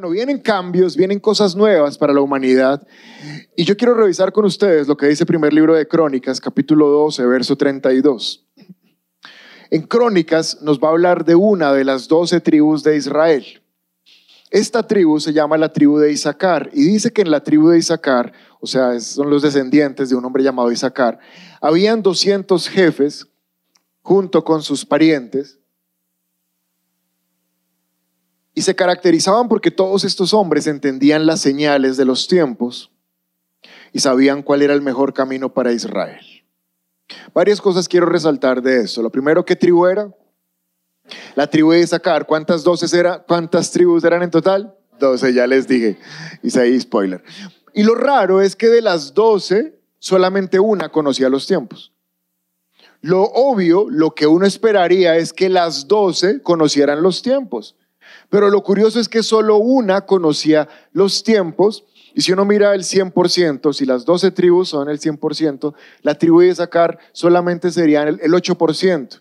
[0.00, 2.80] Bueno, vienen cambios, vienen cosas nuevas para la humanidad.
[3.54, 6.88] Y yo quiero revisar con ustedes lo que dice el primer libro de Crónicas, capítulo
[6.88, 8.46] 12, verso 32.
[9.68, 13.44] En Crónicas nos va a hablar de una de las doce tribus de Israel.
[14.50, 17.76] Esta tribu se llama la tribu de Isaacar y dice que en la tribu de
[17.76, 21.18] Isaacar, o sea, son los descendientes de un hombre llamado Isaacar,
[21.60, 23.26] habían 200 jefes
[24.00, 25.59] junto con sus parientes
[28.54, 32.90] y se caracterizaban porque todos estos hombres entendían las señales de los tiempos
[33.92, 36.24] y sabían cuál era el mejor camino para Israel.
[37.34, 39.02] Varias cosas quiero resaltar de esto.
[39.02, 40.10] Lo primero, ¿qué tribu era?
[41.34, 42.26] La tribu de Isaacar.
[42.26, 44.74] ¿Cuántas, doces era, ¿Cuántas tribus eran en total?
[44.98, 45.98] Doce, ya les dije.
[46.42, 47.22] Hice ahí spoiler.
[47.72, 51.92] Y lo raro es que de las doce, solamente una conocía los tiempos.
[53.00, 57.76] Lo obvio, lo que uno esperaría es que las doce conocieran los tiempos.
[58.30, 61.84] Pero lo curioso es que solo una conocía los tiempos.
[62.14, 66.40] Y si uno mira el 100%, si las 12 tribus son el 100%, la tribu
[66.40, 69.20] de sacar solamente serían el 8%.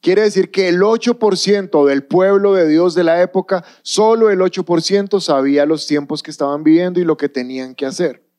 [0.00, 5.20] Quiere decir que el 8% del pueblo de Dios de la época, solo el 8%
[5.20, 8.29] sabía los tiempos que estaban viviendo y lo que tenían que hacer.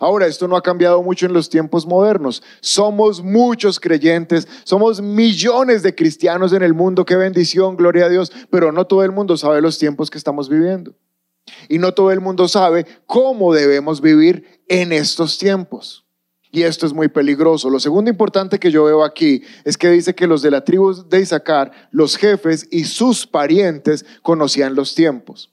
[0.00, 2.42] Ahora, esto no ha cambiado mucho en los tiempos modernos.
[2.60, 8.32] Somos muchos creyentes, somos millones de cristianos en el mundo, qué bendición, gloria a Dios,
[8.50, 10.94] pero no todo el mundo sabe los tiempos que estamos viviendo.
[11.68, 16.04] Y no todo el mundo sabe cómo debemos vivir en estos tiempos.
[16.52, 17.70] Y esto es muy peligroso.
[17.70, 20.92] Lo segundo importante que yo veo aquí es que dice que los de la tribu
[21.08, 25.52] de Isaacar, los jefes y sus parientes conocían los tiempos.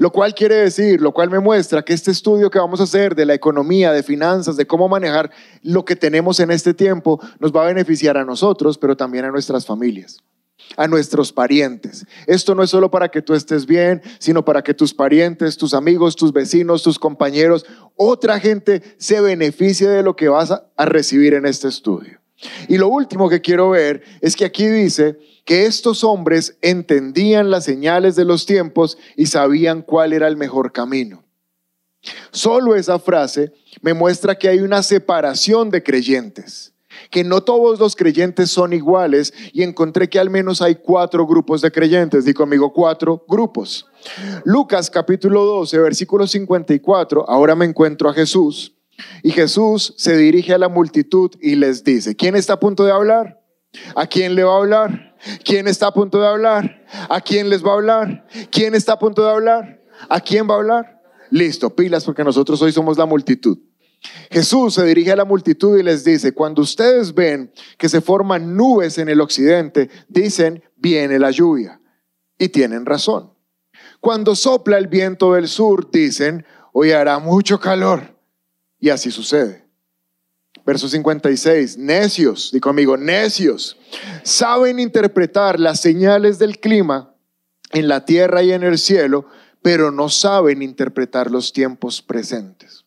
[0.00, 3.14] Lo cual quiere decir, lo cual me muestra que este estudio que vamos a hacer
[3.14, 5.30] de la economía, de finanzas, de cómo manejar
[5.62, 9.30] lo que tenemos en este tiempo, nos va a beneficiar a nosotros, pero también a
[9.30, 10.16] nuestras familias
[10.76, 12.06] a nuestros parientes.
[12.26, 15.74] Esto no es solo para que tú estés bien, sino para que tus parientes, tus
[15.74, 21.34] amigos, tus vecinos, tus compañeros, otra gente se beneficie de lo que vas a recibir
[21.34, 22.19] en este estudio.
[22.68, 27.64] Y lo último que quiero ver es que aquí dice que estos hombres entendían las
[27.64, 31.24] señales de los tiempos y sabían cuál era el mejor camino.
[32.30, 33.52] Solo esa frase
[33.82, 36.72] me muestra que hay una separación de creyentes,
[37.10, 41.60] que no todos los creyentes son iguales y encontré que al menos hay cuatro grupos
[41.60, 42.24] de creyentes.
[42.24, 43.86] Di conmigo cuatro grupos.
[44.44, 48.79] Lucas capítulo 12, versículo 54, ahora me encuentro a Jesús
[49.22, 52.92] y Jesús se dirige a la multitud y les dice, ¿quién está a punto de
[52.92, 53.40] hablar?
[53.94, 55.16] ¿A quién le va a hablar?
[55.44, 56.84] ¿Quién está a punto de hablar?
[57.08, 58.26] ¿A quién les va a hablar?
[58.50, 59.82] ¿Quién está a punto de hablar?
[60.08, 61.02] ¿A quién va a hablar?
[61.30, 63.58] Listo, pilas porque nosotros hoy somos la multitud.
[64.30, 68.56] Jesús se dirige a la multitud y les dice, cuando ustedes ven que se forman
[68.56, 71.80] nubes en el occidente, dicen, viene la lluvia.
[72.38, 73.34] Y tienen razón.
[74.00, 78.16] Cuando sopla el viento del sur, dicen, hoy hará mucho calor.
[78.80, 79.64] Y así sucede.
[80.64, 83.76] Verso 56, necios, di conmigo, necios,
[84.24, 87.14] saben interpretar las señales del clima
[87.70, 89.26] en la tierra y en el cielo,
[89.62, 92.84] pero no saben interpretar los tiempos presentes.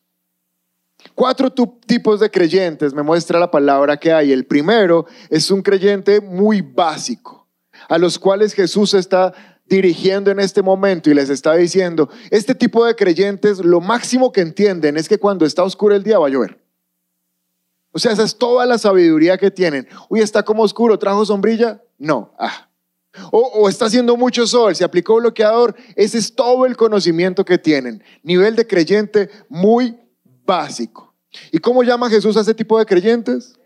[1.14, 4.32] Cuatro tipos de creyentes me muestra la palabra que hay.
[4.32, 7.46] El primero es un creyente muy básico,
[7.88, 9.32] a los cuales Jesús está
[9.66, 14.40] dirigiendo en este momento y les está diciendo, este tipo de creyentes lo máximo que
[14.40, 16.60] entienden es que cuando está oscuro el día va a llover.
[17.92, 19.88] O sea, esa es toda la sabiduría que tienen.
[20.08, 21.80] Uy, está como oscuro, ¿trajo sombrilla?
[21.96, 22.34] No.
[22.38, 22.68] Ah.
[23.30, 25.76] O, o, está haciendo mucho sol, se aplicó bloqueador.
[25.94, 28.02] Ese es todo el conocimiento que tienen.
[28.24, 29.96] Nivel de creyente muy
[30.44, 31.14] básico.
[31.52, 33.56] ¿Y cómo llama Jesús a ese tipo de creyentes?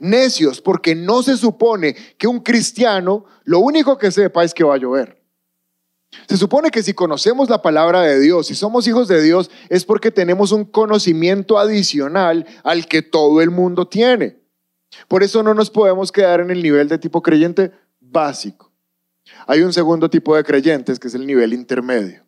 [0.00, 4.74] Necios, porque no se supone que un cristiano lo único que sepa es que va
[4.74, 5.23] a llover.
[6.28, 9.84] Se supone que si conocemos la palabra de Dios, si somos hijos de Dios, es
[9.84, 14.38] porque tenemos un conocimiento adicional al que todo el mundo tiene.
[15.08, 18.72] Por eso no nos podemos quedar en el nivel de tipo creyente básico.
[19.46, 22.24] Hay un segundo tipo de creyentes que es el nivel intermedio.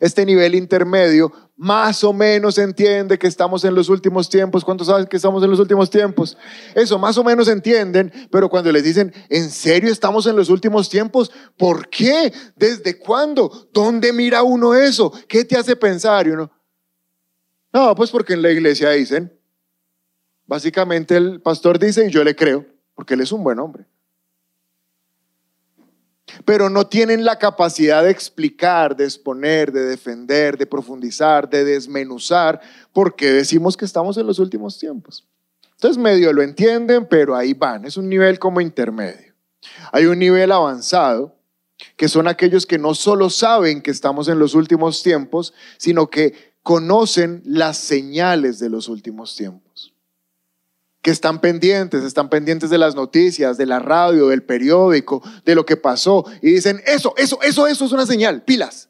[0.00, 4.64] Este nivel intermedio más o menos entiende que estamos en los últimos tiempos.
[4.64, 6.36] ¿Cuántos saben que estamos en los últimos tiempos?
[6.74, 10.88] Eso, más o menos entienden, pero cuando les dicen, ¿en serio estamos en los últimos
[10.88, 11.30] tiempos?
[11.56, 12.32] ¿Por qué?
[12.56, 13.68] ¿Desde cuándo?
[13.72, 15.12] ¿Dónde mira uno eso?
[15.28, 16.26] ¿Qué te hace pensar?
[16.26, 16.50] Y uno,
[17.72, 19.32] no, pues porque en la iglesia dicen,
[20.46, 23.86] básicamente el pastor dice, y yo le creo, porque él es un buen hombre
[26.44, 32.60] pero no tienen la capacidad de explicar, de exponer, de defender, de profundizar, de desmenuzar,
[32.92, 35.26] porque decimos que estamos en los últimos tiempos.
[35.72, 39.34] Entonces medio lo entienden, pero ahí van, es un nivel como intermedio.
[39.92, 41.36] Hay un nivel avanzado
[41.96, 46.54] que son aquellos que no solo saben que estamos en los últimos tiempos, sino que
[46.62, 49.63] conocen las señales de los últimos tiempos.
[51.04, 55.66] Que están pendientes, están pendientes de las noticias, de la radio, del periódico, de lo
[55.66, 56.24] que pasó.
[56.40, 58.88] Y dicen, eso, eso, eso, eso es una señal, pilas.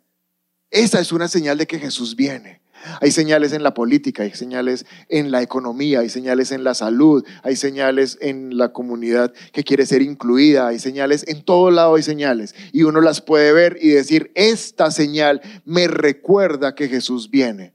[0.71, 2.63] Esa es una señal de que Jesús viene.
[3.01, 7.25] Hay señales en la política, hay señales en la economía, hay señales en la salud,
[7.43, 12.03] hay señales en la comunidad que quiere ser incluida, hay señales, en todo lado hay
[12.03, 12.55] señales.
[12.73, 17.75] Y uno las puede ver y decir, esta señal me recuerda que Jesús viene.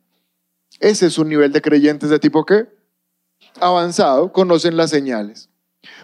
[0.80, 2.79] Ese es un nivel de creyentes de tipo qué?
[3.60, 5.50] Avanzado, conocen las señales.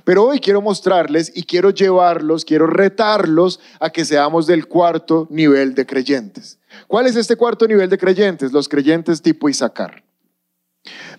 [0.04, 5.76] Pero hoy quiero mostrarles y quiero llevarlos, quiero retarlos a que seamos del cuarto nivel
[5.76, 6.60] de creyentes.
[6.88, 8.52] ¿Cuál es este cuarto nivel de creyentes?
[8.52, 10.04] Los creyentes tipo Isaacar.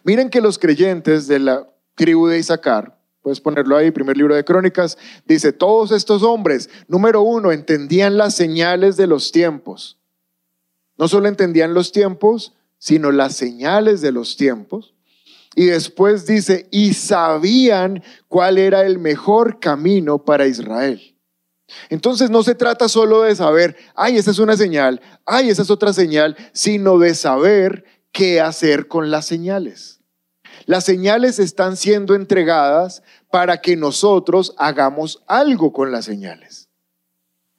[0.04, 4.44] Miren que los creyentes de la tribu de Isaacar, puedes ponerlo ahí, primer libro de
[4.44, 4.96] Crónicas,
[5.26, 9.98] dice, todos estos hombres, número uno, entendían las señales de los tiempos.
[10.96, 14.94] No solo entendían los tiempos, sino las señales de los tiempos.
[15.56, 21.16] Y después dice, y sabían cuál era el mejor camino para Israel.
[21.88, 25.70] Entonces no se trata solo de saber, ay, esa es una señal, ay, esa es
[25.70, 30.00] otra señal, sino de saber qué hacer con las señales.
[30.66, 36.68] Las señales están siendo entregadas para que nosotros hagamos algo con las señales.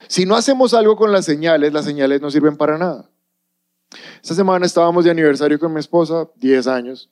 [0.08, 3.10] Si no hacemos algo con las señales, las señales no sirven para nada.
[4.22, 7.10] Esta semana estábamos de aniversario con mi esposa, 10 años.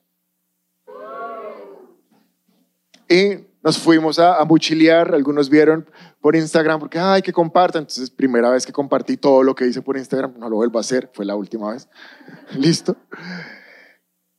[3.10, 5.90] Y nos fuimos a, a mochilear, algunos vieron
[6.22, 7.84] por Instagram, porque, ay, que compartan.
[7.84, 10.81] Entonces, primera vez que compartí todo lo que hice por Instagram, no lo vuelvo a
[10.81, 11.88] hacer, fue la última vez.
[12.56, 12.96] Listo.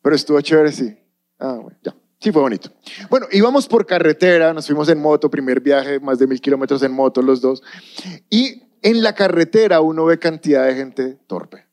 [0.03, 0.97] Pero estuvo chévere, sí.
[1.39, 1.95] Ah, bueno, ya.
[2.21, 2.71] Sí, fue bonito.
[3.11, 6.93] Bueno, íbamos por carretera, nos fuimos en moto, primer viaje, más de mil kilómetros en
[6.93, 7.63] moto los dos.
[8.31, 11.67] Y en la carretera uno ve cantidad de gente torpe.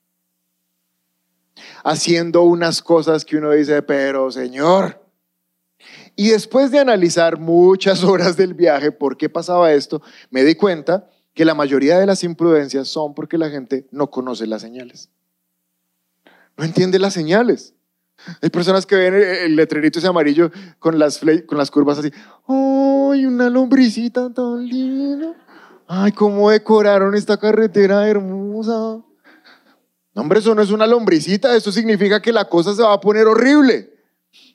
[1.84, 5.03] Haciendo unas cosas que uno dice, pero señor,
[6.16, 11.10] y después de analizar muchas horas del viaje, por qué pasaba esto, me di cuenta
[11.34, 15.10] que la mayoría de las imprudencias son porque la gente no conoce las señales.
[16.58, 17.74] No entiende las señales.
[18.42, 22.12] Hay personas que ven el letrerito ese amarillo con las, con las curvas así.
[22.48, 25.34] ¡Ay, una lombricita tan linda!
[25.88, 29.02] ¡Ay, cómo decoraron esta carretera hermosa!
[30.16, 33.02] No, hombre, eso no es una lombricita, eso significa que la cosa se va a
[33.02, 33.93] poner horrible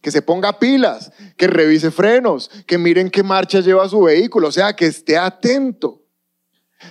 [0.00, 4.52] que se ponga pilas, que revise frenos, que miren qué marcha lleva su vehículo, o
[4.52, 6.02] sea, que esté atento.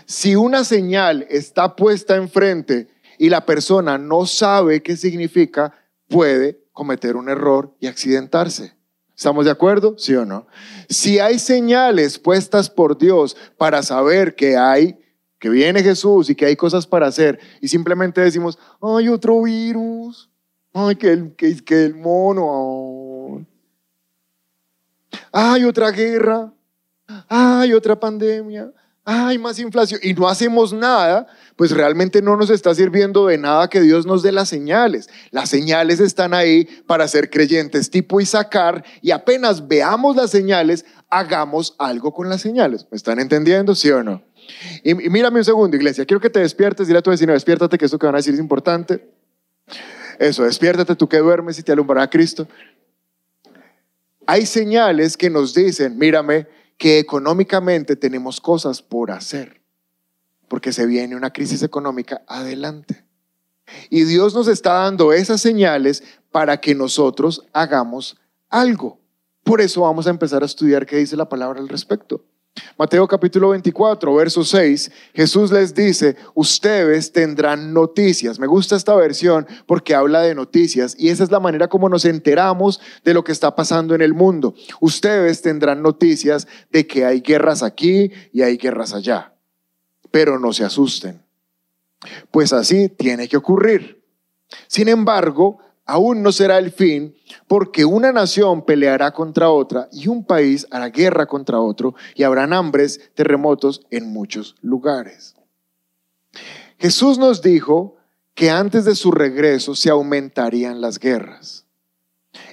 [0.05, 2.87] Si una señal está puesta enfrente
[3.17, 5.73] y la persona no sabe qué significa,
[6.07, 8.75] puede cometer un error y accidentarse.
[9.15, 9.95] ¿Estamos de acuerdo?
[9.97, 10.45] ¿Sí o no?
[10.89, 14.99] Si hay señales puestas por Dios para saber que hay,
[15.39, 20.29] que viene Jesús y que hay cosas para hacer, y simplemente decimos, hay otro virus,
[20.79, 23.43] Ay, que el, que, el mono.
[25.31, 26.53] Ay, otra guerra.
[27.27, 28.71] Ay, otra pandemia.
[29.03, 29.99] Ay, más inflación.
[30.03, 31.25] Y no hacemos nada,
[31.55, 35.09] pues realmente no nos está sirviendo de nada que Dios nos dé las señales.
[35.31, 40.85] Las señales están ahí para ser creyentes tipo y sacar y apenas veamos las señales,
[41.09, 42.85] hagamos algo con las señales.
[42.91, 43.73] ¿Me están entendiendo?
[43.73, 44.21] ¿Sí o no?
[44.83, 46.05] Y, y mírame un segundo, iglesia.
[46.05, 46.85] Quiero que te despiertes.
[46.85, 49.16] Dile a tu vecino, despiértate, que esto que van a decir es importante.
[50.19, 52.47] Eso, despiértate tú que duermes y te alumbrará Cristo.
[54.25, 56.47] Hay señales que nos dicen, mírame,
[56.77, 59.61] que económicamente tenemos cosas por hacer,
[60.47, 63.05] porque se viene una crisis económica adelante.
[63.89, 68.17] Y Dios nos está dando esas señales para que nosotros hagamos
[68.49, 68.99] algo.
[69.43, 72.23] Por eso vamos a empezar a estudiar qué dice la palabra al respecto.
[72.77, 78.39] Mateo capítulo 24, verso 6, Jesús les dice, ustedes tendrán noticias.
[78.39, 82.05] Me gusta esta versión porque habla de noticias y esa es la manera como nos
[82.05, 84.55] enteramos de lo que está pasando en el mundo.
[84.79, 89.33] Ustedes tendrán noticias de que hay guerras aquí y hay guerras allá,
[90.11, 91.23] pero no se asusten,
[92.31, 94.03] pues así tiene que ocurrir.
[94.67, 97.15] Sin embargo, aún no será el fin,
[97.47, 102.53] porque una nación peleará contra otra y un país hará guerra contra otro y habrán
[102.53, 105.35] hambres, terremotos en muchos lugares.
[106.77, 107.95] Jesús nos dijo
[108.35, 111.65] que antes de su regreso se aumentarían las guerras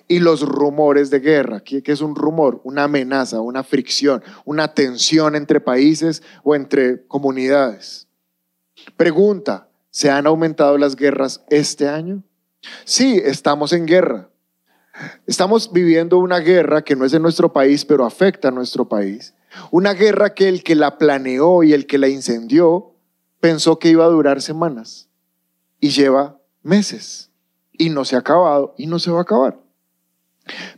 [0.09, 1.61] y los rumores de guerra.
[1.61, 2.61] ¿Qué, es un rumor?
[2.65, 8.09] Una amenaza, una fricción, una tensión entre países o entre comunidades.
[8.97, 12.23] Pregunta, ¿se han aumentado las guerras este año?
[12.85, 14.29] Sí, estamos en guerra.
[15.27, 19.35] Estamos viviendo una guerra que no es en nuestro país, pero afecta a nuestro país.
[19.71, 22.95] Una guerra que el que la planeó y el que la incendió
[23.41, 25.09] pensó que iba a durar semanas
[25.81, 27.31] y lleva meses
[27.73, 29.61] y no se ha acabado y no se va a acabar.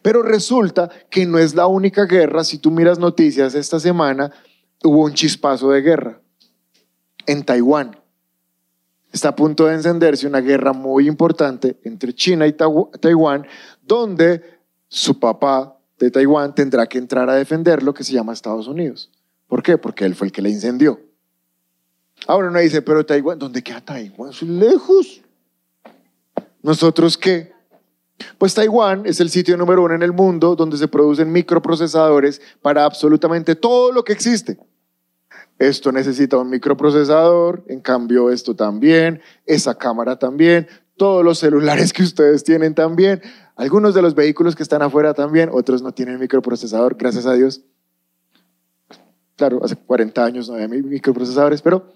[0.02, 2.44] Pero resulta que no es la única guerra.
[2.44, 4.32] Si tú miras noticias esta semana,
[4.84, 6.20] hubo un chispazo de guerra
[7.26, 7.98] en Taiwán.
[9.16, 13.46] Está a punto de encenderse una guerra muy importante entre China y Taiwán,
[13.82, 14.42] donde
[14.88, 19.10] su papá de Taiwán tendrá que entrar a defender lo que se llama Estados Unidos.
[19.46, 19.78] ¿Por qué?
[19.78, 21.00] Porque él fue el que la incendió.
[22.26, 24.32] Ahora uno dice, pero Taiwán, ¿dónde queda Taiwán?
[24.32, 25.22] Es lejos.
[26.60, 27.54] ¿Nosotros qué?
[28.36, 32.84] Pues Taiwán es el sitio número uno en el mundo donde se producen microprocesadores para
[32.84, 34.58] absolutamente todo lo que existe.
[35.58, 42.02] Esto necesita un microprocesador, en cambio esto también, esa cámara también, todos los celulares que
[42.02, 43.22] ustedes tienen también,
[43.56, 47.62] algunos de los vehículos que están afuera también, otros no tienen microprocesador, gracias a Dios.
[49.36, 51.92] Claro, hace 40 años no había microprocesadores, pero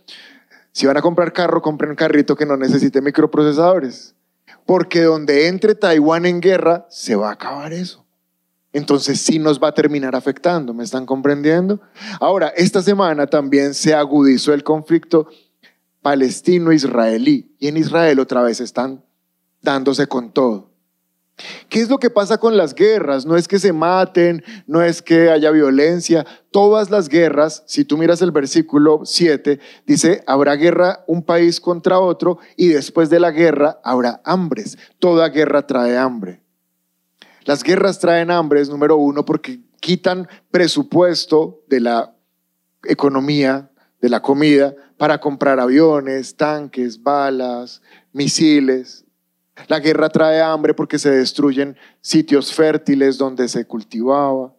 [0.73, 4.14] si van a comprar carro, compren un carrito que no necesite microprocesadores.
[4.67, 8.00] Porque donde entre Taiwán en guerra, se va a acabar eso.
[8.72, 11.80] Entonces sí nos va a terminar afectando, ¿me están comprendiendo?
[12.20, 15.28] Ahora, esta semana también se agudizó el conflicto
[16.02, 19.04] palestino-israelí y en Israel otra vez están
[19.60, 20.70] dándose con todo.
[21.68, 23.24] ¿Qué es lo que pasa con las guerras?
[23.24, 26.26] No es que se maten, no es que haya violencia.
[26.50, 31.98] Todas las guerras, si tú miras el versículo 7, dice, habrá guerra un país contra
[31.98, 34.76] otro y después de la guerra habrá hambres.
[34.98, 36.42] Toda guerra trae hambre.
[37.50, 42.14] Las guerras traen hambre, es número uno, porque quitan presupuesto de la
[42.85, 49.04] economía, de la comida, para comprar aviones, tanques, balas, misiles,
[49.66, 54.54] la guerra trae hambre porque se destruyen sitios fértiles donde se cultivaba.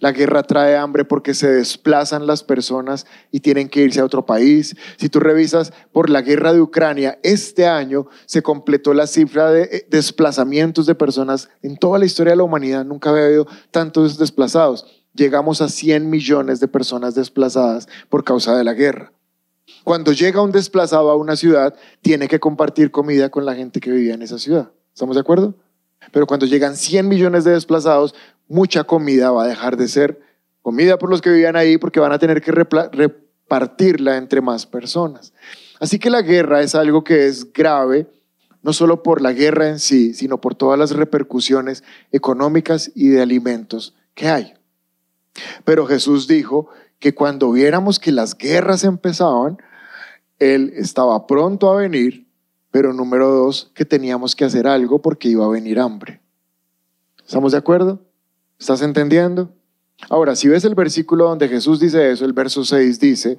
[0.00, 4.26] La guerra trae hambre porque se desplazan las personas y tienen que irse a otro
[4.26, 4.76] país.
[4.96, 9.62] Si tú revisas por la guerra de Ucrania, este año se completó la cifra de
[9.64, 12.84] eh, desplazamientos de personas en toda la historia de la humanidad.
[12.84, 14.86] Nunca había habido tantos desplazados.
[15.14, 19.12] Llegamos a 100 millones de personas desplazadas por causa de la guerra.
[19.84, 23.90] Cuando llega un desplazado a una ciudad, tiene que compartir comida con la gente que
[23.90, 24.72] vivía en esa ciudad.
[24.92, 25.54] ¿Estamos de acuerdo?
[26.10, 28.14] Pero cuando llegan 100 millones de desplazados,
[28.48, 30.20] mucha comida va a dejar de ser
[30.62, 35.32] comida por los que vivían ahí porque van a tener que repartirla entre más personas.
[35.80, 38.06] Así que la guerra es algo que es grave,
[38.62, 41.82] no solo por la guerra en sí, sino por todas las repercusiones
[42.12, 44.54] económicas y de alimentos que hay.
[45.64, 46.68] Pero Jesús dijo
[46.98, 49.58] que cuando viéramos que las guerras empezaban,
[50.38, 52.28] Él estaba pronto a venir,
[52.72, 56.20] pero número dos, que teníamos que hacer algo porque iba a venir hambre.
[57.24, 58.00] ¿Estamos de acuerdo?
[58.58, 59.54] ¿Estás entendiendo?
[60.08, 63.38] Ahora, si ves el versículo donde Jesús dice eso, el verso 6 dice,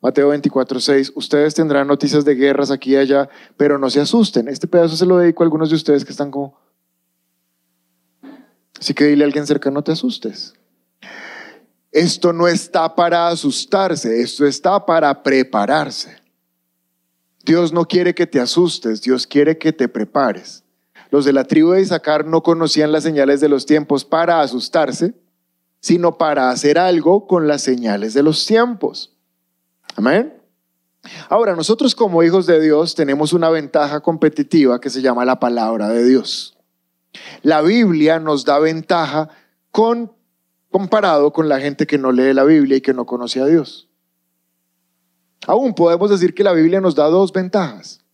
[0.00, 4.48] Mateo 24, 6, ustedes tendrán noticias de guerras aquí y allá, pero no se asusten.
[4.48, 6.56] Este pedazo se lo dedico a algunos de ustedes que están como...
[8.78, 10.54] Así que dile a alguien cerca, no te asustes.
[11.90, 16.27] Esto no está para asustarse, esto está para prepararse.
[17.48, 20.64] Dios no quiere que te asustes, Dios quiere que te prepares.
[21.10, 25.14] Los de la tribu de Isaacar no conocían las señales de los tiempos para asustarse,
[25.80, 29.16] sino para hacer algo con las señales de los tiempos.
[29.96, 30.34] Amén.
[31.30, 35.88] Ahora, nosotros como hijos de Dios tenemos una ventaja competitiva que se llama la palabra
[35.88, 36.58] de Dios.
[37.40, 39.30] La Biblia nos da ventaja
[39.70, 40.12] con
[40.70, 43.87] comparado con la gente que no lee la Biblia y que no conoce a Dios.
[45.48, 48.04] Aún podemos decir que la Biblia nos da dos ventajas.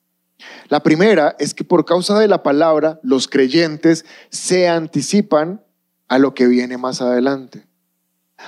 [0.69, 5.61] La primera es que por causa de la palabra los creyentes se anticipan
[6.07, 7.67] a lo que viene más adelante.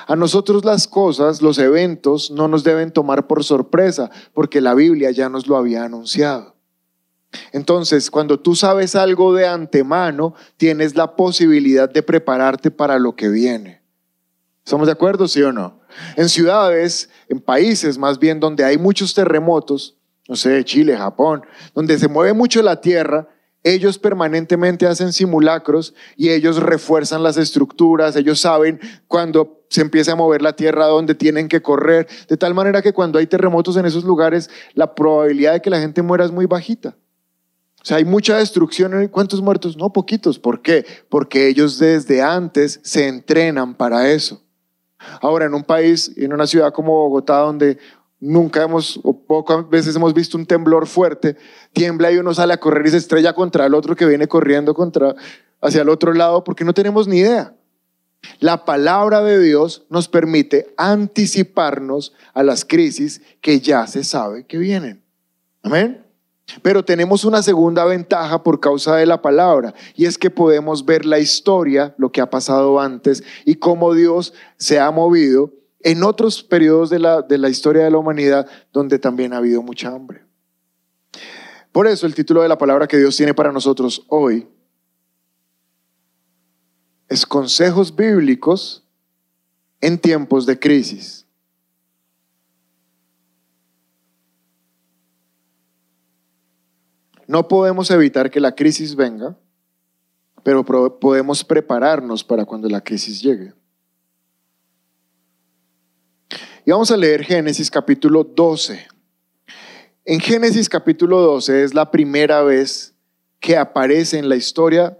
[0.06, 5.10] A nosotros las cosas, los eventos, no nos deben tomar por sorpresa, porque la Biblia
[5.10, 6.54] ya nos lo había anunciado.
[7.50, 13.30] Entonces, cuando tú sabes algo de antemano, tienes la posibilidad de prepararte para lo que
[13.30, 13.82] viene.
[14.64, 15.80] ¿Estamos de acuerdo, sí o no?
[16.16, 19.96] En ciudades, en países más bien donde hay muchos terremotos,
[20.28, 21.42] no sé, Chile, Japón,
[21.74, 23.28] donde se mueve mucho la tierra,
[23.62, 30.16] ellos permanentemente hacen simulacros y ellos refuerzan las estructuras, ellos saben cuando se empieza a
[30.16, 33.84] mover la tierra donde tienen que correr, de tal manera que cuando hay terremotos en
[33.84, 36.96] esos lugares, la probabilidad de que la gente muera es muy bajita.
[37.82, 39.06] O sea, hay mucha destrucción.
[39.08, 39.76] ¿Cuántos muertos?
[39.76, 40.40] No, poquitos.
[40.40, 40.84] ¿Por qué?
[41.08, 44.42] Porque ellos desde antes se entrenan para eso.
[45.20, 47.78] Ahora, en un país, en una ciudad como Bogotá, donde
[48.20, 51.36] nunca hemos, o pocas veces hemos visto un temblor fuerte,
[51.72, 54.74] tiembla y uno sale a correr y se estrella contra el otro que viene corriendo
[54.74, 55.14] contra,
[55.60, 57.54] hacia el otro lado porque no tenemos ni idea.
[58.40, 64.58] La palabra de Dios nos permite anticiparnos a las crisis que ya se sabe que
[64.58, 65.02] vienen.
[65.62, 66.05] Amén.
[66.62, 71.04] Pero tenemos una segunda ventaja por causa de la palabra, y es que podemos ver
[71.04, 76.42] la historia, lo que ha pasado antes, y cómo Dios se ha movido en otros
[76.42, 80.24] periodos de la, de la historia de la humanidad donde también ha habido mucha hambre.
[81.72, 84.48] Por eso el título de la palabra que Dios tiene para nosotros hoy
[87.08, 88.84] es consejos bíblicos
[89.80, 91.25] en tiempos de crisis.
[97.26, 99.36] No podemos evitar que la crisis venga,
[100.42, 103.52] pero podemos prepararnos para cuando la crisis llegue.
[106.64, 108.86] Y vamos a leer Génesis capítulo 12.
[110.04, 112.94] En Génesis capítulo 12 es la primera vez
[113.40, 114.98] que aparece en la historia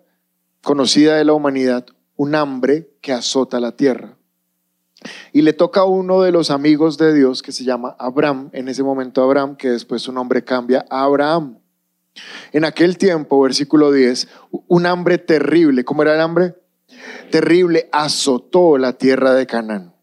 [0.63, 4.17] conocida de la humanidad un hambre que azota la tierra.
[5.33, 8.69] Y le toca a uno de los amigos de Dios que se llama Abraham, en
[8.69, 11.59] ese momento Abraham, que después su nombre cambia a Abraham.
[12.53, 14.29] En aquel tiempo, versículo 10,
[14.69, 16.55] un hambre terrible, ¿cómo era el hambre?
[17.31, 19.97] Terrible, azotó la tierra de Canaán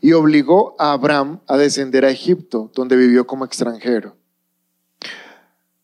[0.00, 4.16] y obligó a Abraham a descender a Egipto, donde vivió como extranjero.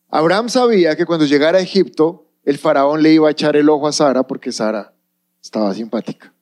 [0.09, 3.87] Abraham sabía que cuando llegara a Egipto, el faraón le iba a echar el ojo
[3.87, 4.93] a Sara porque Sara
[5.41, 6.33] estaba simpática.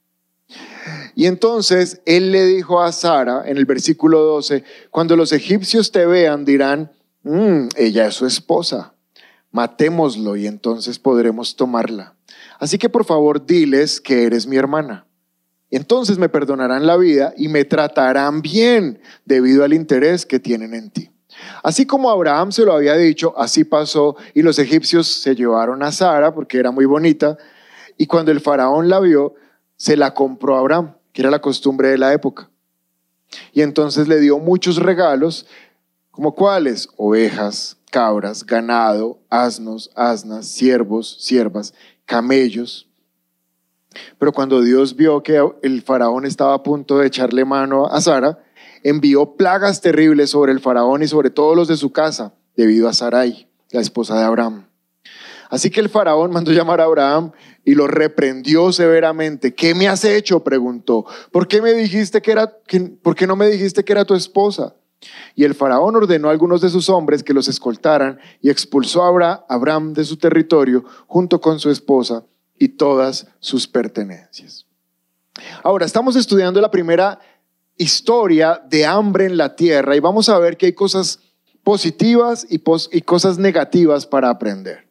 [1.15, 6.05] Y entonces él le dijo a Sara en el versículo 12, cuando los egipcios te
[6.05, 6.91] vean dirán,
[7.25, 8.93] Mm, ella es su esposa,
[9.51, 12.13] matémoslo y entonces podremos tomarla.
[12.59, 15.07] Así que por favor diles que eres mi hermana.
[15.71, 20.91] Entonces me perdonarán la vida y me tratarán bien debido al interés que tienen en
[20.91, 21.09] ti.
[21.63, 25.91] Así como Abraham se lo había dicho, así pasó y los egipcios se llevaron a
[25.91, 27.39] Sara porque era muy bonita
[27.97, 29.33] y cuando el faraón la vio,
[29.77, 32.51] se la compró a Abraham, que era la costumbre de la época.
[33.51, 35.47] Y entonces le dio muchos regalos
[36.15, 36.87] ¿Como cuáles?
[36.95, 41.73] Ovejas, cabras, ganado, asnos, asnas, siervos, siervas,
[42.05, 42.87] camellos.
[44.17, 48.39] Pero cuando Dios vio que el faraón estaba a punto de echarle mano a Sara,
[48.81, 52.93] envió plagas terribles sobre el faraón y sobre todos los de su casa, debido a
[52.93, 54.69] Sarai, la esposa de Abraham.
[55.49, 57.33] Así que el faraón mandó llamar a Abraham
[57.65, 59.53] y lo reprendió severamente.
[59.53, 60.45] ¿Qué me has hecho?
[60.45, 61.05] preguntó.
[61.33, 62.57] ¿Por qué me dijiste que era,
[63.03, 64.75] por qué no me dijiste que era tu esposa?
[65.35, 69.45] Y el faraón ordenó a algunos de sus hombres que los escoltaran y expulsó a
[69.47, 72.23] Abraham de su territorio junto con su esposa
[72.57, 74.65] y todas sus pertenencias.
[75.63, 77.19] Ahora, estamos estudiando la primera
[77.77, 81.19] historia de hambre en la tierra y vamos a ver que hay cosas
[81.63, 84.87] positivas y, y cosas negativas para aprender.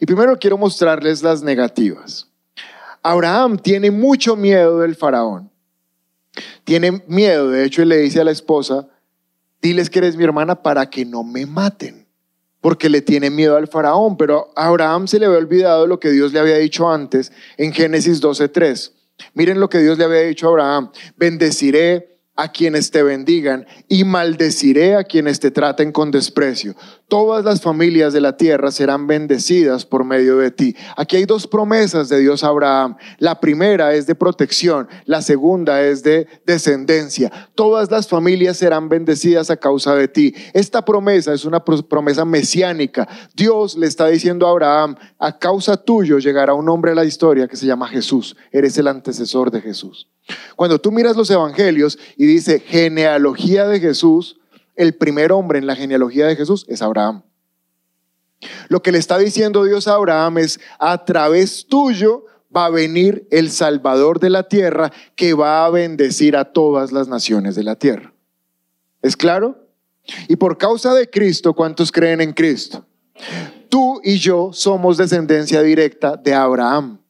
[0.00, 2.28] Y primero quiero mostrarles las negativas.
[3.02, 5.50] Abraham tiene mucho miedo del faraón.
[6.64, 8.88] Tiene miedo, de hecho, él le dice a la esposa,
[9.64, 12.06] diles que eres mi hermana para que no me maten,
[12.60, 14.18] porque le tiene miedo al faraón.
[14.18, 17.72] Pero a Abraham se le había olvidado lo que Dios le había dicho antes en
[17.72, 18.92] Génesis 12.3.
[19.32, 24.04] Miren lo que Dios le había dicho a Abraham, bendeciré a quienes te bendigan y
[24.04, 26.74] maldeciré a quienes te traten con desprecio.
[27.06, 30.74] Todas las familias de la tierra serán bendecidas por medio de ti.
[30.96, 32.96] Aquí hay dos promesas de Dios a Abraham.
[33.18, 37.30] La primera es de protección, la segunda es de descendencia.
[37.54, 40.34] Todas las familias serán bendecidas a causa de ti.
[40.54, 43.08] Esta promesa es una promesa mesiánica.
[43.34, 47.46] Dios le está diciendo a Abraham, a causa tuyo llegará un hombre a la historia
[47.46, 48.36] que se llama Jesús.
[48.50, 50.08] Eres el antecesor de Jesús.
[50.56, 54.38] Cuando tú miras los evangelios y dice genealogía de Jesús,
[54.76, 57.22] el primer hombre en la genealogía de Jesús es Abraham.
[58.68, 63.26] Lo que le está diciendo Dios a Abraham es, a través tuyo va a venir
[63.30, 67.76] el Salvador de la tierra que va a bendecir a todas las naciones de la
[67.76, 68.12] tierra.
[69.02, 69.68] ¿Es claro?
[70.28, 72.86] Y por causa de Cristo, ¿cuántos creen en Cristo?
[73.68, 77.00] Tú y yo somos descendencia directa de Abraham.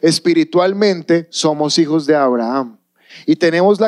[0.00, 2.78] Espiritualmente somos hijos de Abraham
[3.26, 3.78] y tenemos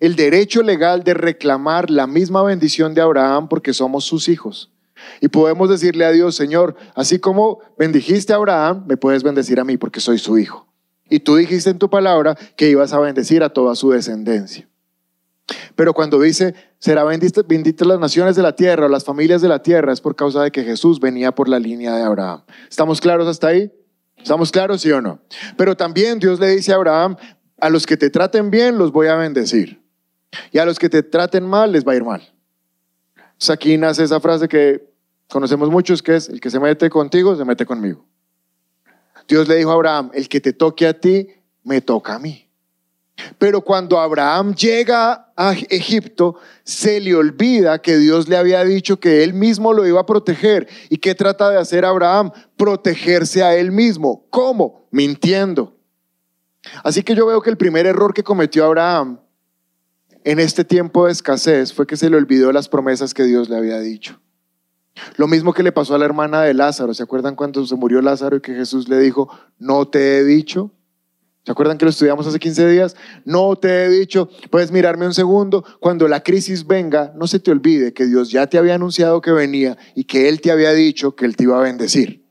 [0.00, 4.72] el derecho legal de reclamar la misma bendición de Abraham porque somos sus hijos.
[5.20, 9.64] Y podemos decirle a Dios, Señor, así como bendijiste a Abraham, me puedes bendecir a
[9.64, 10.66] mí porque soy su hijo.
[11.08, 14.68] Y tú dijiste en tu palabra que ibas a bendecir a toda su descendencia.
[15.76, 19.62] Pero cuando dice, será bendita, las naciones de la tierra o las familias de la
[19.62, 22.42] tierra, es por causa de que Jesús venía por la línea de Abraham.
[22.68, 23.70] ¿Estamos claros hasta ahí?
[24.16, 25.20] ¿Estamos claros, sí o no?
[25.56, 27.16] Pero también Dios le dice a Abraham,
[27.58, 29.82] a los que te traten bien los voy a bendecir.
[30.52, 32.32] Y a los que te traten mal les va a ir mal.
[33.16, 34.90] Entonces aquí nace esa frase que
[35.28, 38.04] conocemos muchos, que es, el que se mete contigo, se mete conmigo.
[39.28, 41.28] Dios le dijo a Abraham, el que te toque a ti,
[41.64, 42.48] me toca a mí.
[43.38, 49.22] Pero cuando Abraham llega a Egipto, se le olvida que Dios le había dicho que
[49.22, 50.66] él mismo lo iba a proteger.
[50.88, 52.30] ¿Y qué trata de hacer Abraham?
[52.56, 54.26] Protegerse a él mismo.
[54.30, 54.88] ¿Cómo?
[54.90, 55.76] Mintiendo.
[56.82, 59.20] Así que yo veo que el primer error que cometió Abraham
[60.24, 63.56] en este tiempo de escasez fue que se le olvidó las promesas que Dios le
[63.56, 64.20] había dicho.
[65.16, 66.94] Lo mismo que le pasó a la hermana de Lázaro.
[66.94, 70.72] ¿Se acuerdan cuando se murió Lázaro y que Jesús le dijo, no te he dicho?
[71.46, 72.96] ¿Se acuerdan que lo estudiamos hace 15 días?
[73.24, 77.52] No te he dicho, puedes mirarme un segundo, cuando la crisis venga, no se te
[77.52, 81.14] olvide que Dios ya te había anunciado que venía y que Él te había dicho
[81.14, 82.26] que Él te iba a bendecir.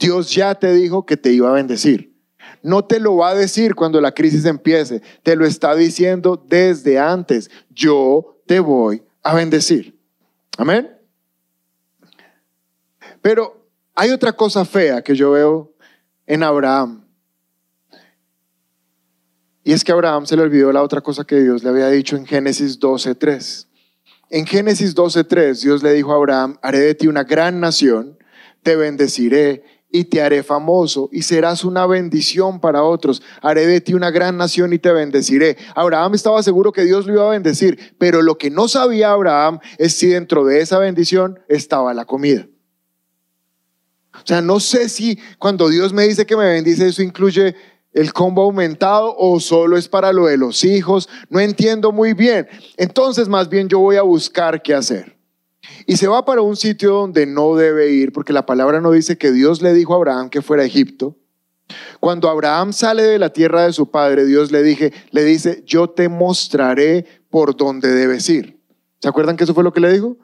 [0.00, 2.12] Dios ya te dijo que te iba a bendecir.
[2.60, 6.98] No te lo va a decir cuando la crisis empiece, te lo está diciendo desde
[6.98, 7.52] antes.
[7.70, 9.96] Yo te voy a bendecir.
[10.58, 10.90] Amén.
[13.22, 15.72] Pero hay otra cosa fea que yo veo
[16.26, 17.03] en Abraham.
[19.64, 22.16] Y es que Abraham se le olvidó la otra cosa que Dios le había dicho
[22.16, 23.66] en Génesis 12.3.
[24.28, 28.18] En Génesis 12.3 Dios le dijo a Abraham, haré de ti una gran nación,
[28.62, 33.22] te bendeciré y te haré famoso y serás una bendición para otros.
[33.40, 35.56] Haré de ti una gran nación y te bendeciré.
[35.74, 39.60] Abraham estaba seguro que Dios lo iba a bendecir, pero lo que no sabía Abraham
[39.78, 42.46] es si dentro de esa bendición estaba la comida.
[44.14, 47.54] O sea, no sé si cuando Dios me dice que me bendice, eso incluye
[47.94, 51.08] el combo aumentado o solo es para lo de los hijos.
[51.30, 52.46] No entiendo muy bien.
[52.76, 55.16] Entonces, más bien yo voy a buscar qué hacer.
[55.86, 59.16] Y se va para un sitio donde no debe ir, porque la palabra no dice
[59.16, 61.16] que Dios le dijo a Abraham que fuera a Egipto.
[62.00, 65.88] Cuando Abraham sale de la tierra de su padre, Dios le, dije, le dice, yo
[65.88, 68.60] te mostraré por dónde debes ir.
[69.00, 70.18] ¿Se acuerdan que eso fue lo que le dijo?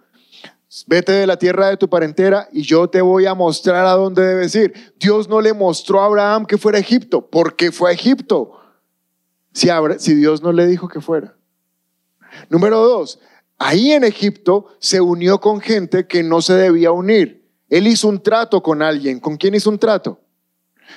[0.86, 4.22] Vete de la tierra de tu parentela y yo te voy a mostrar a dónde
[4.22, 4.94] debes ir.
[5.00, 7.28] Dios no le mostró a Abraham que fuera a Egipto.
[7.28, 8.52] ¿Por qué fue a Egipto?
[9.52, 11.34] Si, si Dios no le dijo que fuera.
[12.48, 13.18] Número dos,
[13.58, 17.50] ahí en Egipto se unió con gente que no se debía unir.
[17.68, 19.18] Él hizo un trato con alguien.
[19.18, 20.20] ¿Con quién hizo un trato?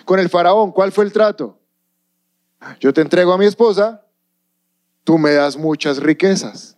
[0.06, 0.72] Con el faraón.
[0.72, 1.60] ¿Cuál fue el trato?
[2.80, 4.06] Yo te entrego a mi esposa,
[5.04, 6.78] tú me das muchas riquezas.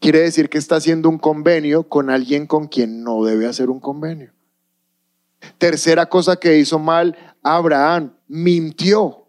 [0.00, 3.80] Quiere decir que está haciendo un convenio con alguien con quien no debe hacer un
[3.80, 4.32] convenio.
[5.58, 9.26] Tercera cosa que hizo mal Abraham, mintió.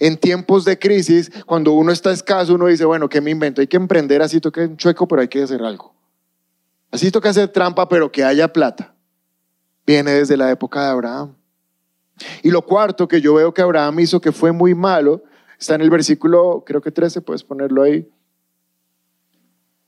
[0.00, 3.60] En tiempos de crisis, cuando uno está escaso, uno dice, bueno, ¿qué me invento?
[3.60, 5.94] Hay que emprender, así toca un chueco, pero hay que hacer algo.
[6.90, 8.94] Así toca hacer trampa, pero que haya plata.
[9.86, 11.34] Viene desde la época de Abraham.
[12.42, 15.24] Y lo cuarto que yo veo que Abraham hizo que fue muy malo,
[15.58, 18.08] está en el versículo, creo que 13, puedes ponerlo ahí.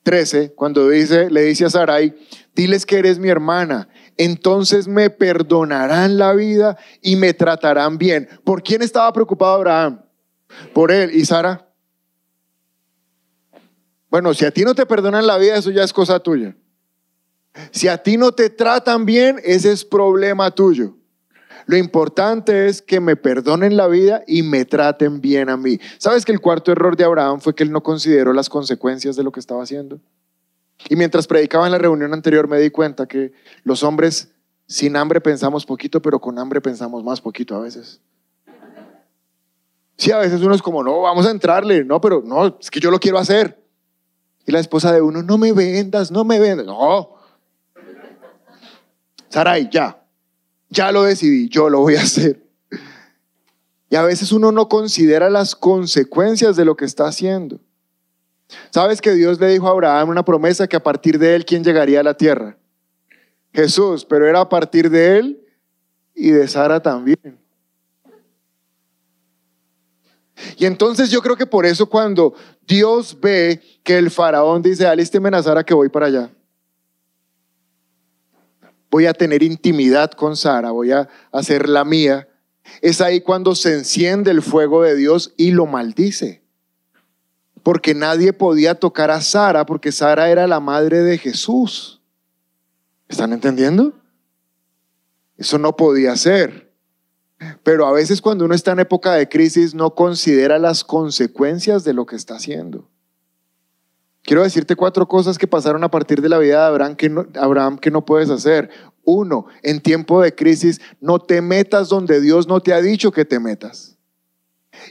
[0.07, 2.15] 13, cuando dice, le dice a Sarai,
[2.55, 8.29] diles que eres mi hermana, entonces me perdonarán la vida y me tratarán bien.
[8.45, 10.01] ¿Por quién estaba preocupado Abraham?
[10.73, 11.11] Por él.
[11.13, 11.69] ¿Y Sara?
[14.09, 16.57] Bueno, si a ti no te perdonan la vida, eso ya es cosa tuya.
[17.73, 20.96] Si a ti no te tratan bien, ese es problema tuyo.
[21.67, 25.81] Lo importante es que me perdonen la vida y me traten bien a mí.
[25.99, 29.25] ¿Sabes que el cuarto error de Abraham fue que él no consideró las consecuencias de
[29.25, 30.01] lo que estaba haciendo?
[30.89, 33.33] Y mientras predicaba en la reunión anterior me di cuenta que
[33.65, 34.33] los hombres
[34.69, 38.01] sin hambre pensamos poquito, pero con hambre pensamos más poquito a veces.
[39.97, 42.79] Sí, a veces uno es como, no, vamos a entrarle, no, pero no, es que
[42.79, 43.61] yo lo quiero hacer.
[44.47, 46.67] Y la esposa de uno, no me vendas, no me vendas.
[46.67, 47.17] No.
[49.29, 50.06] Sarai, ya,
[50.69, 52.43] ya lo decidí, yo lo voy a hacer.
[53.89, 57.61] Y a veces uno no considera las consecuencias de lo que está haciendo.
[58.71, 61.65] ¿Sabes que Dios le dijo a Abraham una promesa que a partir de él, ¿quién
[61.65, 62.59] llegaría a la tierra?
[63.53, 65.41] Jesús, pero era a partir de él
[66.15, 67.39] y de Sara también.
[70.59, 72.35] Y entonces yo creo que por eso cuando
[72.67, 76.31] Dios ve que el faraón dice, alísteme a Sara que voy para allá
[78.91, 82.29] voy a tener intimidad con Sara, voy a hacer la mía,
[82.81, 86.43] es ahí cuando se enciende el fuego de Dios y lo maldice.
[87.63, 92.01] Porque nadie podía tocar a Sara porque Sara era la madre de Jesús.
[93.09, 93.93] ¿Están entendiendo?
[95.37, 96.73] Eso no podía ser.
[97.63, 101.93] Pero a veces cuando uno está en época de crisis no considera las consecuencias de
[101.93, 102.89] lo que está haciendo.
[104.27, 107.29] Quiero decirte cuatro cosas que pasaron a partir de la vida de Abraham que, no,
[107.41, 108.71] Abraham que no puedes hacer.
[109.05, 113.25] Uno, en tiempo de crisis, no te metas donde Dios no te ha dicho que
[113.25, 113.97] te metas.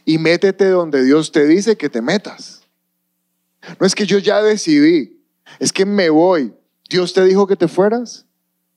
[0.05, 2.63] Y métete donde Dios te dice que te metas.
[3.77, 5.21] No es que yo ya decidí,
[5.59, 6.53] es que me voy.
[6.89, 8.25] ¿Dios te dijo que te fueras?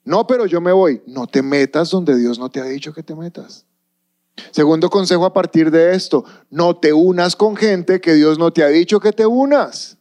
[0.05, 1.03] No, pero yo me voy.
[1.07, 3.65] No te metas donde Dios no te ha dicho que te metas.
[4.51, 8.65] Segundo consejo a partir de esto, no te unas con gente que Dios no te
[8.65, 9.98] ha dicho que te unas.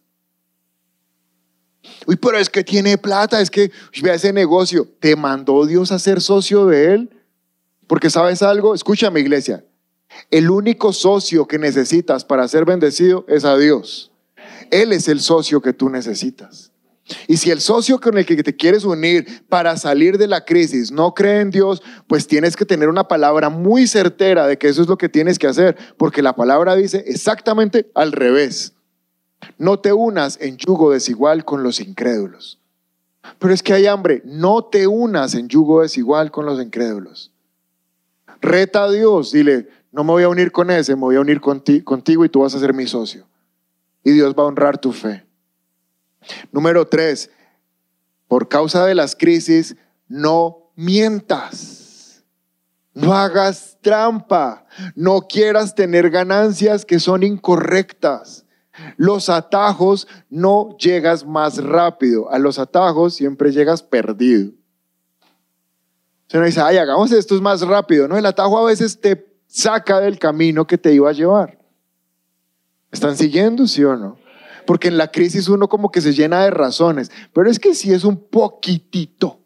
[2.06, 3.71] Uy, pero es que tiene plata, es que
[4.02, 4.88] vea ese negocio.
[5.00, 7.10] ¿Te mandó Dios a ser socio de él?
[7.88, 9.63] Porque sabes algo, escúchame iglesia,
[10.32, 14.12] el único socio que necesitas para ser bendecido es a Dios.
[14.71, 16.71] Él es el socio que tú necesitas.
[17.28, 20.91] Y si el socio con el que te quieres unir para salir de la crisis
[20.91, 24.82] no cree en Dios, pues tienes que tener una palabra muy certera de que eso
[24.82, 28.73] es lo que tienes que hacer, porque la palabra dice exactamente al revés.
[29.58, 32.60] No te unas en yugo desigual con los incrédulos.
[33.39, 37.32] Pero es que hay hambre, no te unas en yugo desigual con los incrédulos.
[38.41, 41.41] Reta a Dios, dile, no me voy a unir con ese, me voy a unir
[41.41, 43.26] contigo y tú vas a ser mi socio.
[44.04, 45.26] Y Dios va a honrar tu fe.
[46.52, 47.30] Número tres,
[48.28, 49.76] por causa de las crisis,
[50.08, 52.23] no mientas.
[52.93, 54.65] No hagas trampa.
[54.95, 58.45] No quieras tener ganancias que son incorrectas.
[58.98, 62.30] Los atajos no llegas más rápido.
[62.32, 64.52] A los atajos siempre llegas perdido.
[66.28, 68.08] Se dice, ay, hagamos esto es más rápido.
[68.08, 71.58] No, el atajo a veces te saca del camino que te iba a llevar.
[72.92, 74.18] ¿Están siguiendo, sí o no?
[74.66, 77.94] Porque en la crisis uno como que se llena de razones, pero es que si
[77.94, 79.40] es un poquitito.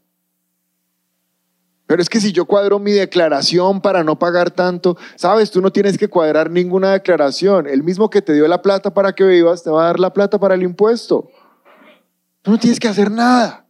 [1.92, 5.74] Pero es que si yo cuadro mi declaración para no pagar tanto, sabes, tú no
[5.74, 7.68] tienes que cuadrar ninguna declaración.
[7.68, 10.14] El mismo que te dio la plata para que vivas te va a dar la
[10.14, 11.30] plata para el impuesto.
[12.44, 13.68] Tú no tienes que hacer nada.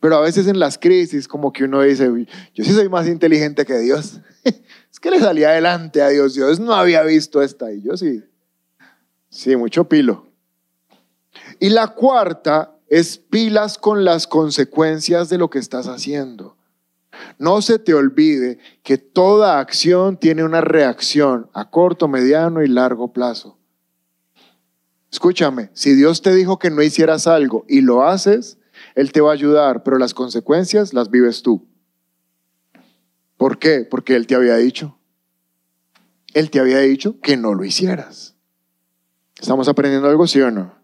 [0.00, 2.08] Pero a veces en las crisis como que uno dice,
[2.54, 4.20] yo sí soy más inteligente que Dios.
[4.42, 6.32] es que le salía adelante a Dios.
[6.32, 8.24] Dios no había visto esta y yo sí.
[9.28, 10.32] Sí, mucho pilo.
[11.60, 16.56] Y la cuarta es pilas con las consecuencias de lo que estás haciendo.
[17.38, 23.12] No se te olvide que toda acción tiene una reacción a corto, mediano y largo
[23.12, 23.58] plazo.
[25.10, 28.58] Escúchame, si Dios te dijo que no hicieras algo y lo haces,
[28.94, 31.68] Él te va a ayudar, pero las consecuencias las vives tú.
[33.36, 33.86] ¿Por qué?
[33.88, 34.98] Porque Él te había dicho.
[36.32, 38.34] Él te había dicho que no lo hicieras.
[39.40, 40.83] ¿Estamos aprendiendo algo, sí o no?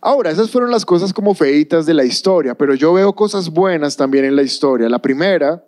[0.00, 3.96] Ahora, esas fueron las cosas como feitas de la historia, pero yo veo cosas buenas
[3.96, 4.88] también en la historia.
[4.88, 5.64] La primera,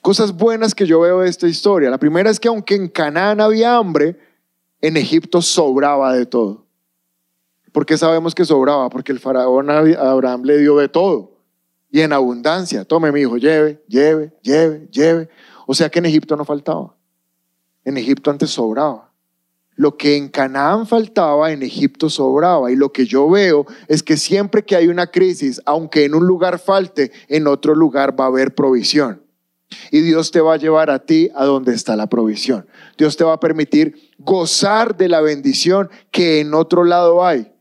[0.00, 1.90] cosas buenas que yo veo de esta historia.
[1.90, 4.16] La primera es que aunque en Canaán había hambre,
[4.80, 6.66] en Egipto sobraba de todo.
[7.72, 8.88] ¿Por qué sabemos que sobraba?
[8.88, 11.38] Porque el faraón Abraham le dio de todo
[11.90, 12.84] y en abundancia.
[12.84, 15.28] Tome mi hijo, lleve, lleve, lleve, lleve.
[15.66, 16.94] O sea que en Egipto no faltaba.
[17.84, 19.07] En Egipto antes sobraba.
[19.78, 22.72] Lo que en Canaán faltaba, en Egipto sobraba.
[22.72, 26.26] Y lo que yo veo es que siempre que hay una crisis, aunque en un
[26.26, 29.22] lugar falte, en otro lugar va a haber provisión.
[29.92, 32.66] Y Dios te va a llevar a ti a donde está la provisión.
[32.96, 37.52] Dios te va a permitir gozar de la bendición que en otro lado hay.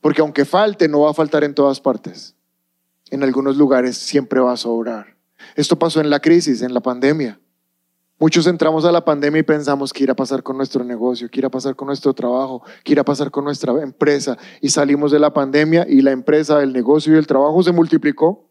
[0.00, 2.34] Porque aunque falte, no va a faltar en todas partes.
[3.10, 5.18] En algunos lugares siempre va a sobrar.
[5.54, 7.38] Esto pasó en la crisis, en la pandemia.
[8.22, 11.40] Muchos entramos a la pandemia y pensamos que irá a pasar con nuestro negocio, que
[11.40, 14.38] irá a pasar con nuestro trabajo, que irá a pasar con nuestra empresa.
[14.60, 18.48] Y salimos de la pandemia y la empresa, el negocio y el trabajo se multiplicó.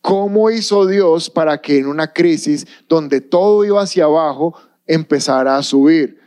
[0.00, 4.52] ¿Cómo hizo Dios para que en una crisis donde todo iba hacia abajo
[4.84, 6.20] empezara a subir?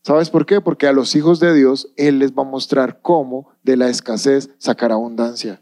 [0.00, 0.62] ¿Sabes por qué?
[0.62, 4.48] Porque a los hijos de Dios Él les va a mostrar cómo de la escasez
[4.56, 5.60] sacar abundancia.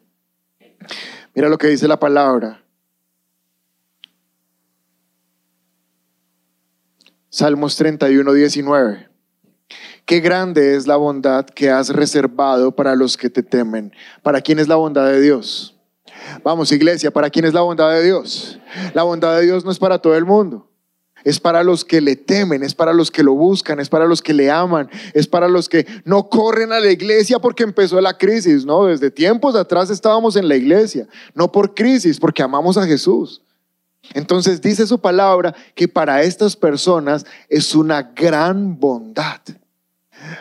[1.35, 2.63] Mira lo que dice la palabra.
[7.31, 9.07] Salmos 31, 19.
[10.07, 13.93] Qué grande es la bondad que has reservado para los que te temen.
[14.23, 15.77] ¿Para quién es la bondad de Dios?
[16.43, 18.59] Vamos, iglesia, ¿para quién es la bondad de Dios?
[18.95, 20.71] La bondad de Dios no es para todo el mundo.
[21.23, 24.23] Es para los que le temen, es para los que lo buscan, es para los
[24.23, 28.17] que le aman, es para los que no corren a la iglesia porque empezó la
[28.17, 28.87] crisis, ¿no?
[28.87, 33.43] Desde tiempos atrás estábamos en la iglesia, no por crisis, porque amamos a Jesús.
[34.15, 39.41] Entonces dice su palabra que para estas personas es una gran bondad.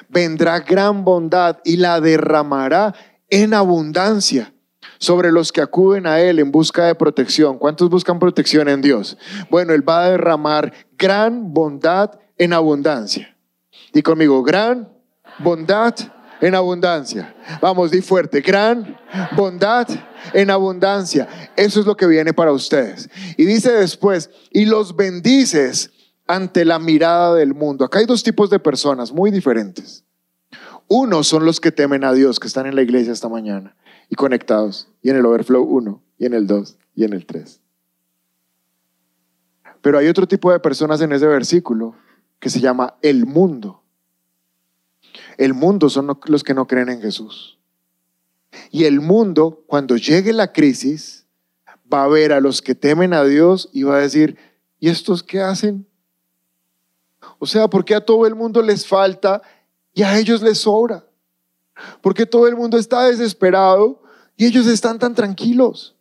[0.09, 2.93] Vendrá gran bondad y la derramará
[3.29, 4.53] en abundancia
[4.99, 7.57] sobre los que acuden a Él en busca de protección.
[7.57, 9.17] ¿Cuántos buscan protección en Dios?
[9.49, 13.37] Bueno, Él va a derramar gran bondad en abundancia.
[13.93, 14.89] Y conmigo, gran
[15.39, 15.95] bondad
[16.41, 17.35] en abundancia.
[17.61, 18.97] Vamos, di fuerte, gran
[19.35, 19.87] bondad
[20.33, 21.27] en abundancia.
[21.55, 23.09] Eso es lo que viene para ustedes.
[23.37, 25.91] Y dice después, y los bendices
[26.27, 27.85] ante la mirada del mundo.
[27.85, 30.03] Acá hay dos tipos de personas muy diferentes.
[30.87, 33.75] Uno son los que temen a Dios, que están en la iglesia esta mañana
[34.09, 37.61] y conectados, y en el Overflow 1, y en el 2, y en el 3.
[39.81, 41.95] Pero hay otro tipo de personas en ese versículo
[42.39, 43.83] que se llama el mundo.
[45.37, 47.57] El mundo son los que no creen en Jesús.
[48.71, 51.25] Y el mundo, cuando llegue la crisis,
[51.91, 54.37] va a ver a los que temen a Dios y va a decir,
[54.79, 55.87] ¿y estos qué hacen?
[57.39, 59.41] O sea, ¿por qué a todo el mundo les falta
[59.93, 61.05] y a ellos les sobra?
[62.01, 64.01] ¿Por qué todo el mundo está desesperado
[64.35, 65.95] y ellos están tan tranquilos?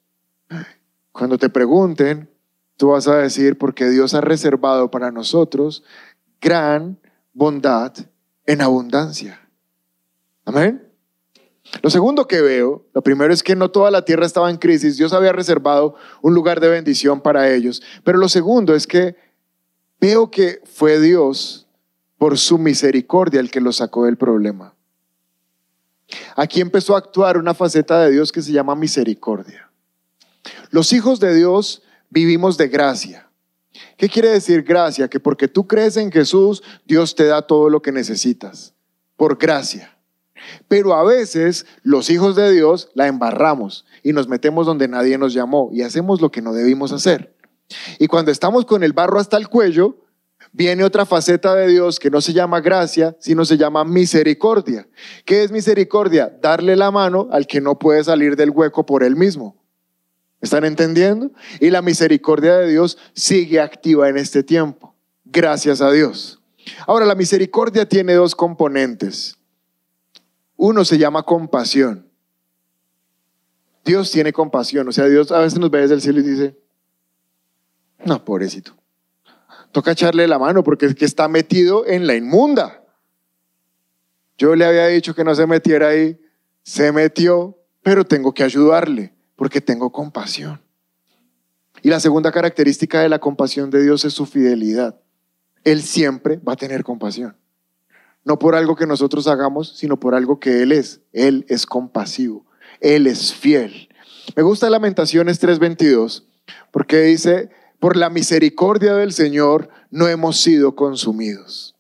[1.12, 2.31] Cuando te pregunten,
[2.77, 5.83] tú vas a decir, porque Dios ha reservado para nosotros
[6.40, 6.99] gran
[7.33, 7.92] bondad
[8.46, 9.40] en abundancia.
[10.44, 10.82] Amén.
[11.82, 14.96] Lo segundo que veo, lo primero es que no toda la tierra estaba en crisis,
[14.96, 19.16] Dios había reservado un lugar de bendición para ellos, pero lo segundo es que
[20.00, 21.66] veo que fue Dios
[22.18, 24.74] por su misericordia el que los sacó del problema.
[26.37, 29.70] Aquí empezó a actuar una faceta de Dios que se llama misericordia.
[30.70, 33.25] Los hijos de Dios vivimos de gracia.
[33.96, 35.08] ¿Qué quiere decir gracia?
[35.08, 38.74] Que porque tú crees en Jesús, Dios te da todo lo que necesitas,
[39.16, 39.96] por gracia.
[40.68, 45.32] Pero a veces los hijos de Dios la embarramos y nos metemos donde nadie nos
[45.32, 47.34] llamó y hacemos lo que no debimos hacer.
[47.98, 50.04] Y cuando estamos con el barro hasta el cuello,
[50.52, 54.88] viene otra faceta de Dios que no se llama gracia, sino se llama misericordia.
[55.24, 56.32] ¿Qué es misericordia?
[56.40, 59.65] Darle la mano al que no puede salir del hueco por él mismo.
[60.46, 61.32] ¿Están entendiendo?
[61.59, 64.94] Y la misericordia de Dios sigue activa en este tiempo.
[65.24, 66.40] Gracias a Dios.
[66.87, 69.38] Ahora, la misericordia tiene dos componentes.
[70.54, 72.09] Uno se llama compasión.
[73.85, 74.87] Dios tiene compasión.
[74.87, 76.56] O sea, Dios a veces nos ve desde el cielo y dice,
[78.04, 78.76] no, pobrecito.
[79.72, 82.85] Toca echarle la mano porque es que está metido en la inmunda.
[84.38, 86.20] Yo le había dicho que no se metiera ahí,
[86.62, 90.61] se metió, pero tengo que ayudarle porque tengo compasión.
[91.83, 94.99] Y la segunda característica de la compasión de Dios es su fidelidad.
[95.62, 97.37] Él siempre va a tener compasión.
[98.25, 101.01] No por algo que nosotros hagamos, sino por algo que Él es.
[101.12, 102.44] Él es compasivo.
[102.81, 103.88] Él es fiel.
[104.35, 106.25] Me gusta Lamentaciones 3:22
[106.70, 111.75] porque dice, por la misericordia del Señor no hemos sido consumidos.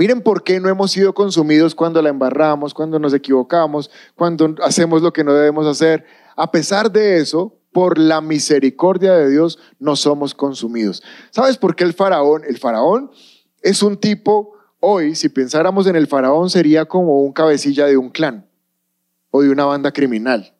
[0.00, 5.02] Miren por qué no hemos sido consumidos cuando la embarramos, cuando nos equivocamos, cuando hacemos
[5.02, 6.06] lo que no debemos hacer.
[6.36, 11.02] A pesar de eso, por la misericordia de Dios no somos consumidos.
[11.30, 12.44] ¿Sabes por qué el faraón?
[12.48, 13.10] El faraón
[13.60, 18.08] es un tipo, hoy, si pensáramos en el faraón, sería como un cabecilla de un
[18.08, 18.48] clan
[19.30, 20.56] o de una banda criminal.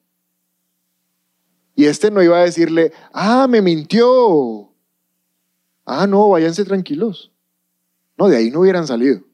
[1.74, 4.70] Y este no iba a decirle, ah, me mintió.
[5.86, 7.32] Ah, no, váyanse tranquilos.
[8.18, 9.29] No, de ahí no hubieran salido.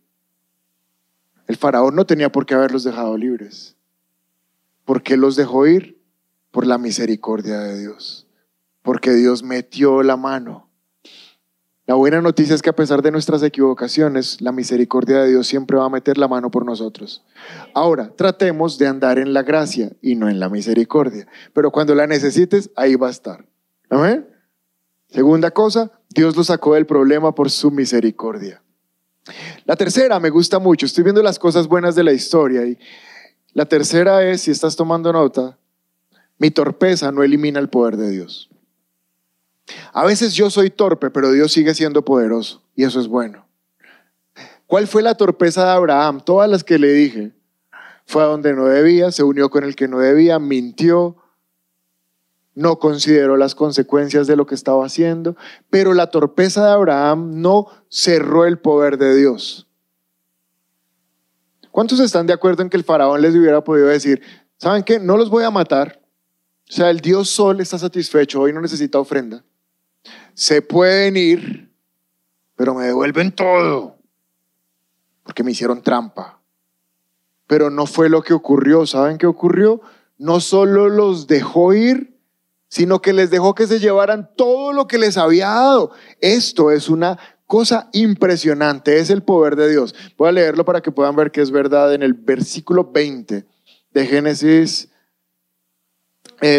[1.46, 3.76] El faraón no tenía por qué haberlos dejado libres.
[4.84, 6.02] ¿Por qué los dejó ir?
[6.50, 8.26] Por la misericordia de Dios.
[8.82, 10.66] Porque Dios metió la mano
[11.86, 15.76] la buena noticia es que a pesar de nuestras equivocaciones, la misericordia de Dios siempre
[15.76, 17.24] va a meter la mano por nosotros.
[17.74, 21.28] Ahora, tratemos de andar en la gracia y no en la misericordia.
[21.52, 23.46] Pero cuando la necesites, ahí va a estar.
[23.88, 24.28] ¿Amén?
[25.06, 28.64] Segunda cosa, Dios lo sacó del problema por su misericordia.
[29.64, 30.86] La tercera me gusta mucho.
[30.86, 32.64] Estoy viendo las cosas buenas de la historia.
[32.66, 32.78] Y
[33.52, 35.58] la tercera es, si estás tomando nota,
[36.38, 38.50] mi torpeza no elimina el poder de Dios.
[39.92, 43.46] A veces yo soy torpe, pero Dios sigue siendo poderoso y eso es bueno.
[44.66, 46.20] ¿Cuál fue la torpeza de Abraham?
[46.24, 47.32] Todas las que le dije.
[48.04, 51.16] Fue a donde no debía, se unió con el que no debía, mintió,
[52.56, 55.36] no consideró las consecuencias de lo que estaba haciendo,
[55.70, 59.68] pero la torpeza de Abraham no cerró el poder de Dios.
[61.70, 64.20] ¿Cuántos están de acuerdo en que el faraón les hubiera podido decir,
[64.56, 64.98] ¿saben qué?
[64.98, 66.02] No los voy a matar.
[66.68, 69.44] O sea, el Dios Sol está satisfecho, hoy no necesita ofrenda
[70.36, 71.72] se pueden ir,
[72.56, 73.96] pero me devuelven todo,
[75.22, 76.42] porque me hicieron trampa.
[77.46, 78.86] Pero no fue lo que ocurrió.
[78.86, 79.80] ¿Saben qué ocurrió?
[80.18, 82.15] No solo los dejó ir,
[82.68, 85.92] sino que les dejó que se llevaran todo lo que les había dado.
[86.20, 89.94] Esto es una cosa impresionante, es el poder de Dios.
[90.16, 93.46] Voy a leerlo para que puedan ver que es verdad en el versículo 20
[93.92, 94.88] de Génesis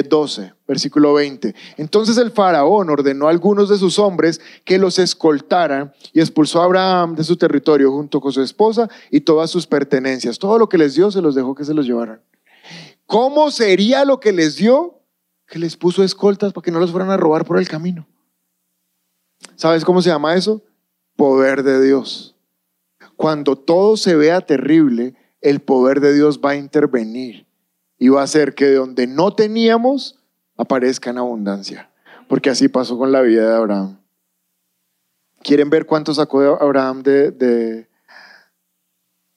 [0.09, 1.53] 12, eh, versículo 20.
[1.77, 6.65] Entonces el faraón ordenó a algunos de sus hombres que los escoltaran y expulsó a
[6.65, 10.39] Abraham de su territorio junto con su esposa y todas sus pertenencias.
[10.39, 12.21] Todo lo que les dio se los dejó que se los llevaran.
[13.05, 14.96] ¿Cómo sería lo que les dio?
[15.47, 18.07] Que les puso escoltas para que no los fueran a robar por el camino.
[19.55, 20.63] ¿Sabes cómo se llama eso?
[21.15, 22.35] Poder de Dios.
[23.15, 27.47] Cuando todo se vea terrible, el poder de Dios va a intervenir
[27.97, 30.19] y va a hacer que de donde no teníamos
[30.55, 31.89] aparezca en abundancia.
[32.27, 33.99] Porque así pasó con la vida de Abraham.
[35.41, 37.89] ¿Quieren ver cuánto sacó Abraham de, de,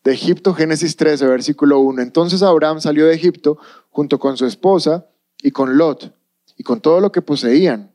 [0.03, 0.55] de Egipto?
[0.55, 2.03] Génesis 13, versículo 1.
[2.03, 3.59] Entonces Abraham salió de Egipto
[3.91, 5.07] junto con su esposa
[5.43, 6.15] y con Lot
[6.57, 7.93] y con todo lo que poseían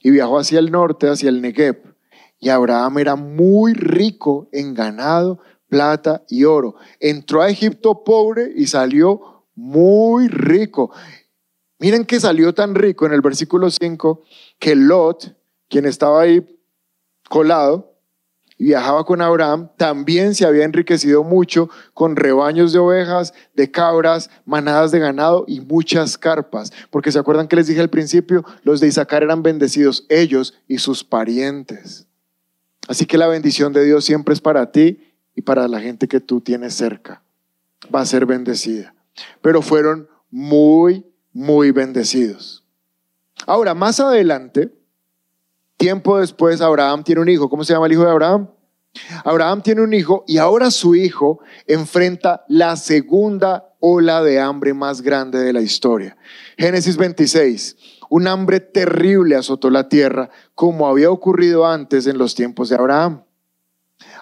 [0.00, 1.82] y viajó hacia el norte, hacia el Negev.
[2.40, 6.76] Y Abraham era muy rico en ganado, plata y oro.
[7.00, 10.92] Entró a Egipto pobre y salió muy rico.
[11.78, 14.22] Miren que salió tan rico en el versículo 5
[14.58, 15.36] que Lot,
[15.68, 16.44] quien estaba ahí
[17.28, 17.87] colado
[18.58, 24.30] y viajaba con Abraham, también se había enriquecido mucho con rebaños de ovejas, de cabras,
[24.44, 26.72] manadas de ganado y muchas carpas.
[26.90, 30.78] Porque se acuerdan que les dije al principio, los de Isaacar eran bendecidos, ellos y
[30.78, 32.08] sus parientes.
[32.88, 36.18] Así que la bendición de Dios siempre es para ti y para la gente que
[36.18, 37.22] tú tienes cerca.
[37.94, 38.92] Va a ser bendecida.
[39.40, 42.64] Pero fueron muy, muy bendecidos.
[43.46, 44.72] Ahora, más adelante,
[45.78, 47.48] tiempo después, Abraham tiene un hijo.
[47.48, 48.48] ¿Cómo se llama el hijo de Abraham?
[49.24, 55.02] Abraham tiene un hijo y ahora su hijo enfrenta la segunda ola de hambre más
[55.02, 56.16] grande de la historia.
[56.56, 57.76] Génesis 26.
[58.10, 63.22] Un hambre terrible azotó la tierra, como había ocurrido antes en los tiempos de Abraham.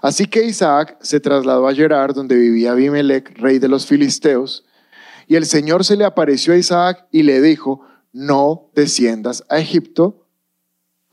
[0.02, 4.64] Así que Isaac se trasladó a Gerar, donde vivía Abimelech, rey de los filisteos,
[5.28, 7.80] y el Señor se le apareció a Isaac y le dijo,
[8.12, 10.25] no desciendas a Egipto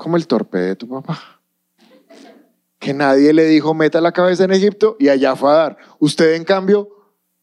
[0.03, 1.39] como el torpe de tu papá.
[2.77, 5.77] Que nadie le dijo, meta la cabeza en Egipto y allá fue a dar.
[5.97, 6.89] Usted en cambio,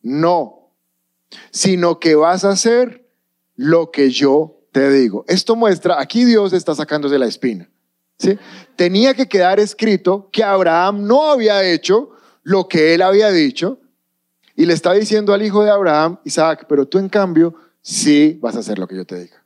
[0.03, 0.75] no,
[1.51, 3.09] sino que vas a hacer
[3.57, 5.25] lo que yo te digo.
[5.27, 7.71] Esto muestra, aquí Dios está sacándose la espina.
[8.19, 8.39] ¿sí?
[8.77, 12.11] Tenía que quedar escrito que Abraham no había hecho
[12.43, 13.81] lo que él había dicho
[14.55, 18.55] y le está diciendo al hijo de Abraham, Isaac, pero tú en cambio sí vas
[18.57, 19.43] a hacer lo que yo te diga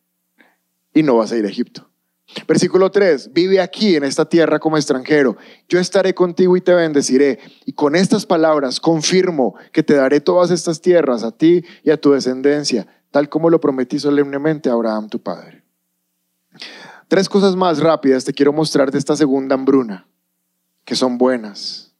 [0.93, 1.89] y no vas a ir a Egipto.
[2.47, 5.37] Versículo 3, vive aquí en esta tierra como extranjero.
[5.69, 7.39] Yo estaré contigo y te bendeciré.
[7.65, 11.97] Y con estas palabras confirmo que te daré todas estas tierras a ti y a
[11.97, 15.63] tu descendencia tal como lo prometí solemnemente a Abraham tu padre.
[17.07, 20.09] Tres cosas más rápidas te quiero mostrar de esta segunda hambruna,
[20.85, 21.94] que son buenas.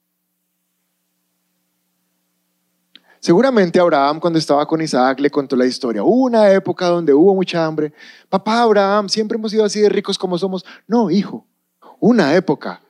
[3.25, 6.03] Seguramente Abraham cuando estaba con Isaac le contó la historia.
[6.03, 7.91] Una época donde hubo mucha hambre.
[8.29, 10.63] Papá Abraham, siempre hemos sido así de ricos como somos.
[10.87, 11.47] No, hijo,
[12.01, 12.83] una época.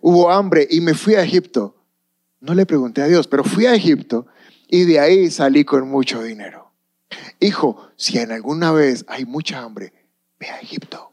[0.00, 1.76] Hubo hambre y me fui a Egipto.
[2.40, 4.26] No le pregunté a Dios, pero fui a Egipto
[4.66, 6.72] y de ahí salí con mucho dinero.
[7.38, 9.92] Hijo, si en alguna vez hay mucha hambre,
[10.40, 11.12] ve a Egipto.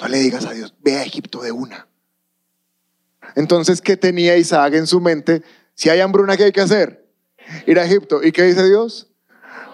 [0.00, 1.86] No le digas a Dios, ve a Egipto de una.
[3.36, 5.44] Entonces, ¿qué tenía Isaac en su mente?
[5.74, 7.05] Si hay hambruna, ¿qué hay que hacer?
[7.66, 8.22] Ir a Egipto.
[8.22, 9.08] ¿Y qué dice Dios?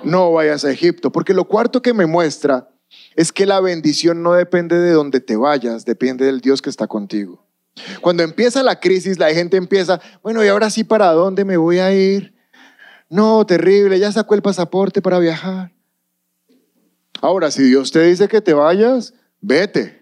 [0.05, 2.69] No vayas a Egipto, porque lo cuarto que me muestra
[3.15, 6.87] es que la bendición no depende de donde te vayas, depende del Dios que está
[6.87, 7.47] contigo.
[8.01, 11.79] Cuando empieza la crisis, la gente empieza, bueno, ¿y ahora sí para dónde me voy
[11.79, 12.35] a ir?
[13.09, 15.73] No, terrible, ya sacó el pasaporte para viajar.
[17.21, 20.02] Ahora, si Dios te dice que te vayas, vete.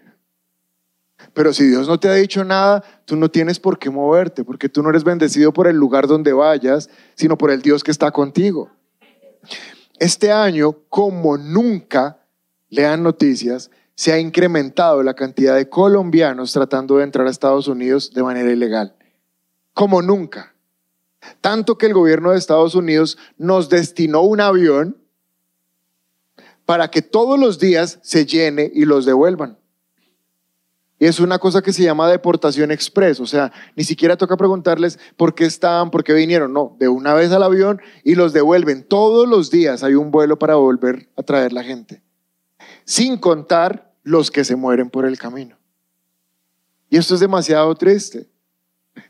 [1.33, 4.69] Pero si Dios no te ha dicho nada, tú no tienes por qué moverte, porque
[4.69, 8.11] tú no eres bendecido por el lugar donde vayas, sino por el Dios que está
[8.11, 8.69] contigo.
[9.97, 12.17] Este año, como nunca,
[12.69, 18.11] lean noticias, se ha incrementado la cantidad de colombianos tratando de entrar a Estados Unidos
[18.13, 18.95] de manera ilegal.
[19.73, 20.55] Como nunca.
[21.39, 24.97] Tanto que el gobierno de Estados Unidos nos destinó un avión
[26.65, 29.60] para que todos los días se llene y los devuelvan.
[31.07, 35.33] Es una cosa que se llama deportación express, o sea, ni siquiera toca preguntarles por
[35.33, 38.83] qué estaban, por qué vinieron, no, de una vez al avión y los devuelven.
[38.83, 42.03] Todos los días hay un vuelo para volver a traer la gente,
[42.85, 45.57] sin contar los que se mueren por el camino.
[46.87, 48.29] Y esto es demasiado triste.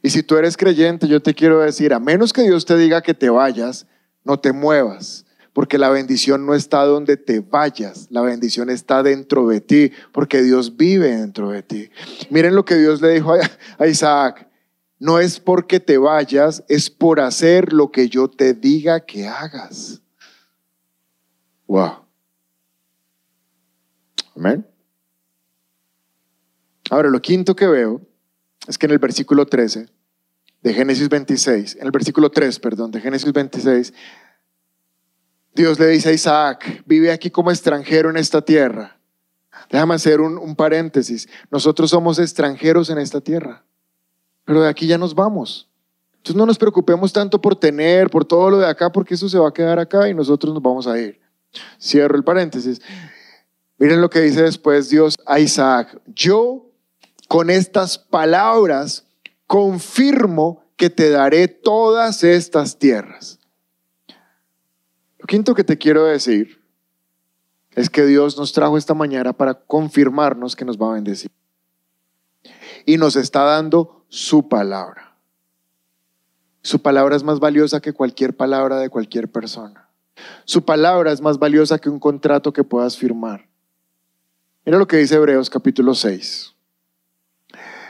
[0.01, 3.01] Y si tú eres creyente, yo te quiero decir, a menos que Dios te diga
[3.01, 3.85] que te vayas,
[4.23, 9.47] no te muevas, porque la bendición no está donde te vayas, la bendición está dentro
[9.47, 11.89] de ti, porque Dios vive dentro de ti.
[12.29, 13.33] Miren lo que Dios le dijo
[13.77, 14.47] a Isaac,
[14.99, 20.01] no es porque te vayas, es por hacer lo que yo te diga que hagas.
[21.67, 22.05] Wow.
[24.35, 24.67] Amén.
[26.89, 28.01] Ahora, lo quinto que veo
[28.67, 29.87] es que en el versículo 13
[30.61, 33.93] de Génesis 26, en el versículo 3, perdón, de Génesis 26,
[35.53, 38.97] Dios le dice a Isaac, vive aquí como extranjero en esta tierra.
[39.69, 41.27] Déjame hacer un, paréntesis.
[41.49, 43.63] Nosotros somos extranjeros en esta tierra,
[44.45, 45.69] pero de aquí ya nos vamos.
[46.13, 49.39] Entonces no nos preocupemos tanto por tener, por todo lo de acá, porque eso se
[49.39, 51.19] va a quedar acá y nosotros nos vamos a ir.
[51.79, 52.81] Cierro el paréntesis.
[53.77, 55.99] Miren lo que dice después Dios a Isaac.
[56.05, 56.69] Yo
[57.27, 59.05] con estas palabras
[59.47, 63.40] confirmo que te daré todas estas tierras.
[65.21, 66.63] Lo quinto que te quiero decir
[67.75, 71.29] es que Dios nos trajo esta mañana para confirmarnos que nos va a bendecir.
[72.87, 75.15] Y nos está dando su palabra.
[76.63, 79.89] Su palabra es más valiosa que cualquier palabra de cualquier persona.
[80.45, 83.47] Su palabra es más valiosa que un contrato que puedas firmar.
[84.65, 86.55] Mira lo que dice Hebreos capítulo 6.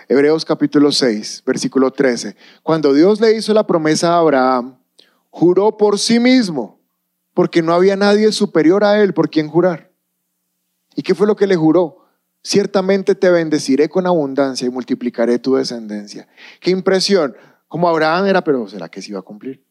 [0.09, 2.35] Hebreos capítulo 6, versículo 13.
[2.61, 4.77] Cuando Dios le hizo la promesa a Abraham,
[5.29, 6.80] juró por sí mismo,
[7.33, 9.91] porque no había nadie superior a él por quien jurar.
[10.95, 12.05] ¿Y qué fue lo que le juró?
[12.43, 16.27] Ciertamente te bendeciré con abundancia y multiplicaré tu descendencia.
[16.59, 17.35] Qué impresión.
[17.67, 19.63] Como Abraham era, pero ¿será que se iba a cumplir?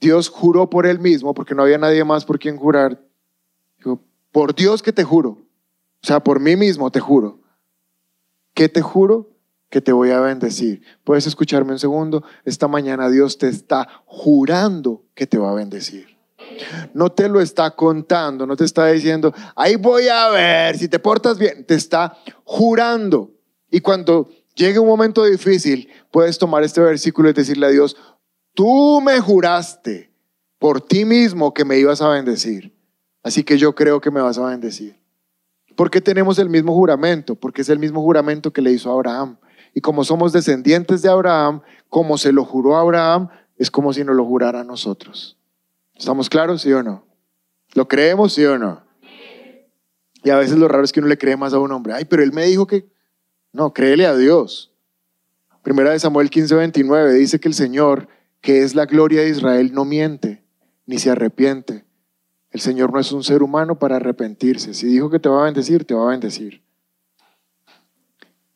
[0.00, 3.00] Dios juró por él mismo, porque no había nadie más por quien jurar.
[3.76, 4.02] Dijo,
[4.32, 5.30] por Dios que te juro,
[6.02, 7.40] o sea, por mí mismo te juro.
[8.54, 9.30] ¿Qué te juro?
[9.70, 10.82] Que te voy a bendecir.
[11.04, 12.24] ¿Puedes escucharme un segundo?
[12.44, 16.16] Esta mañana Dios te está jurando que te va a bendecir.
[16.94, 20.98] No te lo está contando, no te está diciendo, ahí voy a ver si te
[20.98, 21.64] portas bien.
[21.64, 23.32] Te está jurando.
[23.70, 27.96] Y cuando llegue un momento difícil, puedes tomar este versículo y decirle a Dios,
[28.54, 30.12] tú me juraste
[30.58, 32.74] por ti mismo que me ibas a bendecir.
[33.22, 34.98] Así que yo creo que me vas a bendecir.
[35.76, 37.36] ¿Por qué tenemos el mismo juramento?
[37.36, 39.38] Porque es el mismo juramento que le hizo Abraham.
[39.78, 44.02] Y como somos descendientes de Abraham, como se lo juró a Abraham, es como si
[44.02, 45.38] nos lo jurara a nosotros.
[45.94, 47.06] ¿Estamos claros, sí o no?
[47.74, 48.82] ¿Lo creemos, sí o no?
[50.24, 51.92] Y a veces lo raro es que uno le cree más a un hombre.
[51.92, 52.88] Ay, pero él me dijo que...
[53.52, 54.72] No, créele a Dios.
[55.62, 58.08] Primera de Samuel 15, 29 dice que el Señor,
[58.40, 60.42] que es la gloria de Israel, no miente
[60.86, 61.84] ni se arrepiente.
[62.50, 64.74] El Señor no es un ser humano para arrepentirse.
[64.74, 66.64] Si dijo que te va a bendecir, te va a bendecir.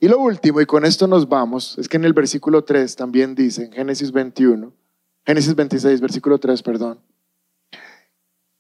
[0.02, 3.36] Y lo último, y con esto nos vamos, es que en el versículo 3 también
[3.36, 4.72] dice, en Génesis 21,
[5.24, 6.98] Génesis 26, versículo 3, perdón.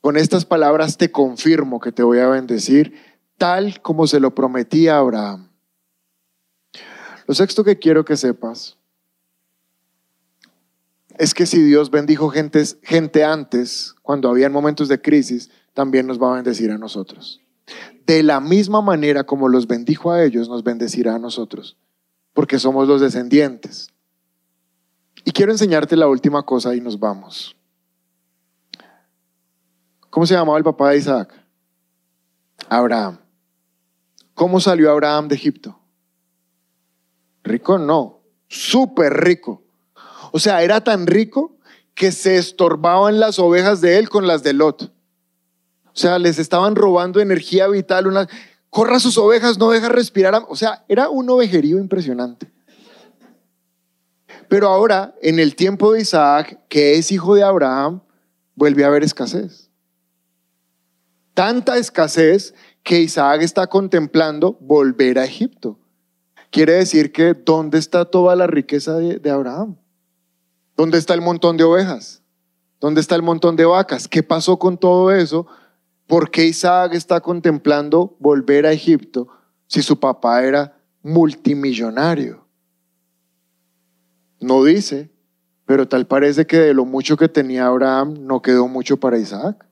[0.00, 2.94] Con estas palabras te confirmo que te voy a bendecir,
[3.38, 5.50] tal como se lo prometí a Abraham.
[7.26, 8.78] Lo sexto que quiero que sepas
[11.18, 16.22] es que si Dios bendijo gente, gente antes, cuando había momentos de crisis, también nos
[16.22, 17.41] va a bendecir a nosotros.
[18.06, 21.76] De la misma manera como los bendijo a ellos, nos bendecirá a nosotros,
[22.32, 23.88] porque somos los descendientes.
[25.24, 27.56] Y quiero enseñarte la última cosa y nos vamos.
[30.10, 31.32] ¿Cómo se llamaba el papá de Isaac?
[32.68, 33.18] Abraham.
[34.34, 35.78] ¿Cómo salió Abraham de Egipto?
[37.44, 39.62] Rico no, súper rico.
[40.32, 41.56] O sea, era tan rico
[41.94, 44.92] que se estorbaban las ovejas de él con las de Lot.
[45.94, 48.28] O sea, les estaban robando energía vital.
[48.70, 50.42] Corra sus ovejas, no deja respirar.
[50.48, 52.50] O sea, era un ovejerío impresionante.
[54.48, 58.02] Pero ahora, en el tiempo de Isaac, que es hijo de Abraham,
[58.54, 59.70] vuelve a haber escasez.
[61.34, 65.78] Tanta escasez que Isaac está contemplando volver a Egipto.
[66.50, 69.76] Quiere decir que ¿dónde está toda la riqueza de, de Abraham?
[70.76, 72.22] ¿Dónde está el montón de ovejas?
[72.80, 74.08] ¿Dónde está el montón de vacas?
[74.08, 75.46] ¿Qué pasó con todo eso?
[76.12, 79.28] ¿Por qué Isaac está contemplando volver a Egipto
[79.66, 82.46] si su papá era multimillonario?
[84.38, 85.10] No dice,
[85.64, 89.66] pero tal parece que de lo mucho que tenía Abraham no quedó mucho para Isaac.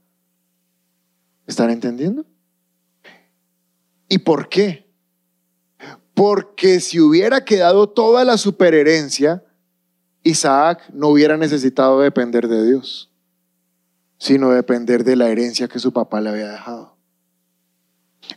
[1.46, 2.24] ¿Están entendiendo?
[4.08, 4.90] ¿Y por qué?
[6.14, 9.44] Porque si hubiera quedado toda la superherencia,
[10.22, 13.09] Isaac no hubiera necesitado depender de Dios,
[14.20, 16.96] sino depender de la herencia que su papá le había dejado.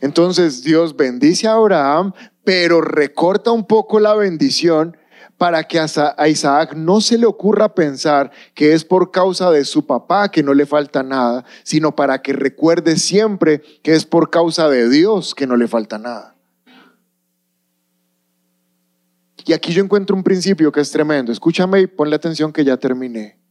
[0.00, 2.12] Entonces Dios bendice a Abraham,
[2.42, 4.96] pero recorta un poco la bendición
[5.36, 9.86] para que a Isaac no se le ocurra pensar que es por causa de su
[9.86, 14.68] papá que no le falta nada, sino para que recuerde siempre que es por causa
[14.68, 16.34] de Dios que no le falta nada.
[19.44, 21.30] Y aquí yo encuentro un principio que es tremendo.
[21.30, 23.43] Escúchame y ponle atención que ya terminé.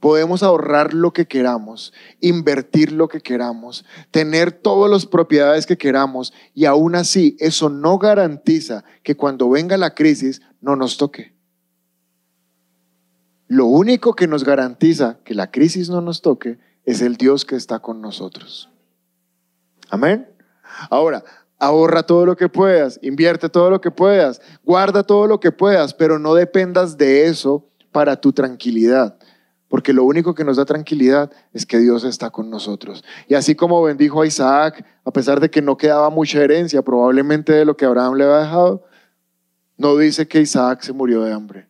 [0.00, 6.32] Podemos ahorrar lo que queramos, invertir lo que queramos, tener todas las propiedades que queramos
[6.54, 11.34] y aún así eso no garantiza que cuando venga la crisis no nos toque.
[13.46, 17.56] Lo único que nos garantiza que la crisis no nos toque es el Dios que
[17.56, 18.70] está con nosotros.
[19.90, 20.28] Amén.
[20.90, 21.22] Ahora,
[21.58, 25.94] Ahorra todo lo que puedas, invierte todo lo que puedas, guarda todo lo que puedas,
[25.94, 29.16] pero no dependas de eso para tu tranquilidad.
[29.74, 33.02] Porque lo único que nos da tranquilidad es que Dios está con nosotros.
[33.26, 37.52] Y así como bendijo a Isaac, a pesar de que no quedaba mucha herencia, probablemente
[37.52, 38.84] de lo que Abraham le había dejado,
[39.76, 41.66] no dice que Isaac se murió de hambre.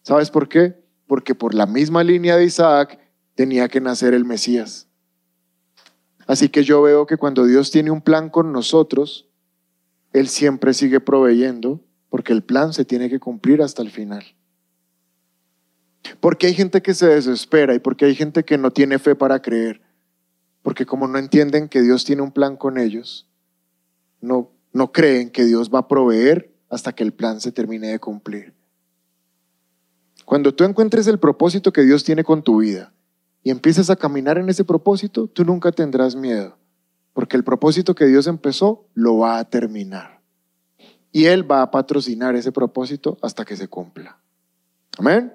[0.00, 0.82] ¿Sabes por qué?
[1.06, 2.98] Porque por la misma línea de Isaac
[3.34, 4.88] tenía que nacer el Mesías.
[6.26, 9.28] Así que yo veo que cuando Dios tiene un plan con nosotros,
[10.14, 14.24] Él siempre sigue proveyendo, porque el plan se tiene que cumplir hasta el final.
[16.20, 19.42] Porque hay gente que se desespera y porque hay gente que no tiene fe para
[19.42, 19.80] creer.
[20.62, 23.26] Porque como no entienden que Dios tiene un plan con ellos,
[24.20, 27.98] no, no creen que Dios va a proveer hasta que el plan se termine de
[27.98, 28.54] cumplir.
[30.24, 32.92] Cuando tú encuentres el propósito que Dios tiene con tu vida
[33.42, 36.56] y empieces a caminar en ese propósito, tú nunca tendrás miedo,
[37.12, 40.20] porque el propósito que Dios empezó lo va a terminar.
[41.10, 44.20] Y Él va a patrocinar ese propósito hasta que se cumpla.
[44.96, 45.32] Amén.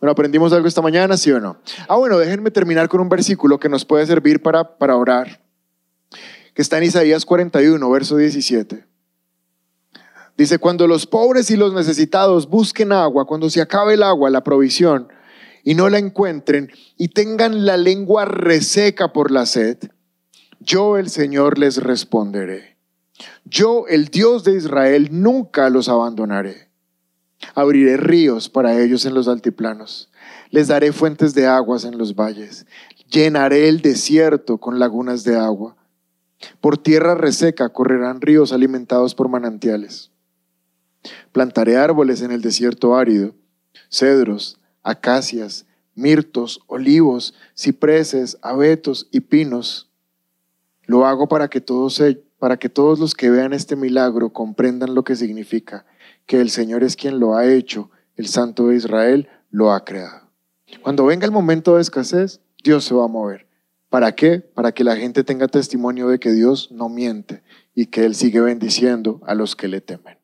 [0.00, 1.58] Bueno, aprendimos algo esta mañana, ¿sí o no?
[1.88, 5.40] Ah, bueno, déjenme terminar con un versículo que nos puede servir para, para orar,
[6.54, 8.86] que está en Isaías 41, verso 17.
[10.36, 14.42] Dice, cuando los pobres y los necesitados busquen agua, cuando se acabe el agua, la
[14.42, 15.08] provisión,
[15.62, 19.78] y no la encuentren, y tengan la lengua reseca por la sed,
[20.60, 22.78] yo el Señor les responderé.
[23.44, 26.70] Yo, el Dios de Israel, nunca los abandonaré.
[27.54, 30.08] Abriré ríos para ellos en los altiplanos.
[30.50, 32.66] Les daré fuentes de aguas en los valles.
[33.10, 35.76] Llenaré el desierto con lagunas de agua.
[36.60, 40.10] Por tierra reseca correrán ríos alimentados por manantiales.
[41.32, 43.34] Plantaré árboles en el desierto árido,
[43.90, 49.90] cedros, acacias, mirtos, olivos, cipreses, abetos y pinos.
[50.86, 52.02] Lo hago para que todos,
[52.38, 55.86] para que todos los que vean este milagro comprendan lo que significa,
[56.26, 60.30] que el Señor es quien lo ha hecho, el Santo de Israel lo ha creado.
[60.82, 63.46] Cuando venga el momento de escasez, Dios se va a mover.
[63.88, 64.40] ¿Para qué?
[64.40, 67.42] Para que la gente tenga testimonio de que Dios no miente
[67.74, 70.23] y que Él sigue bendiciendo a los que le temen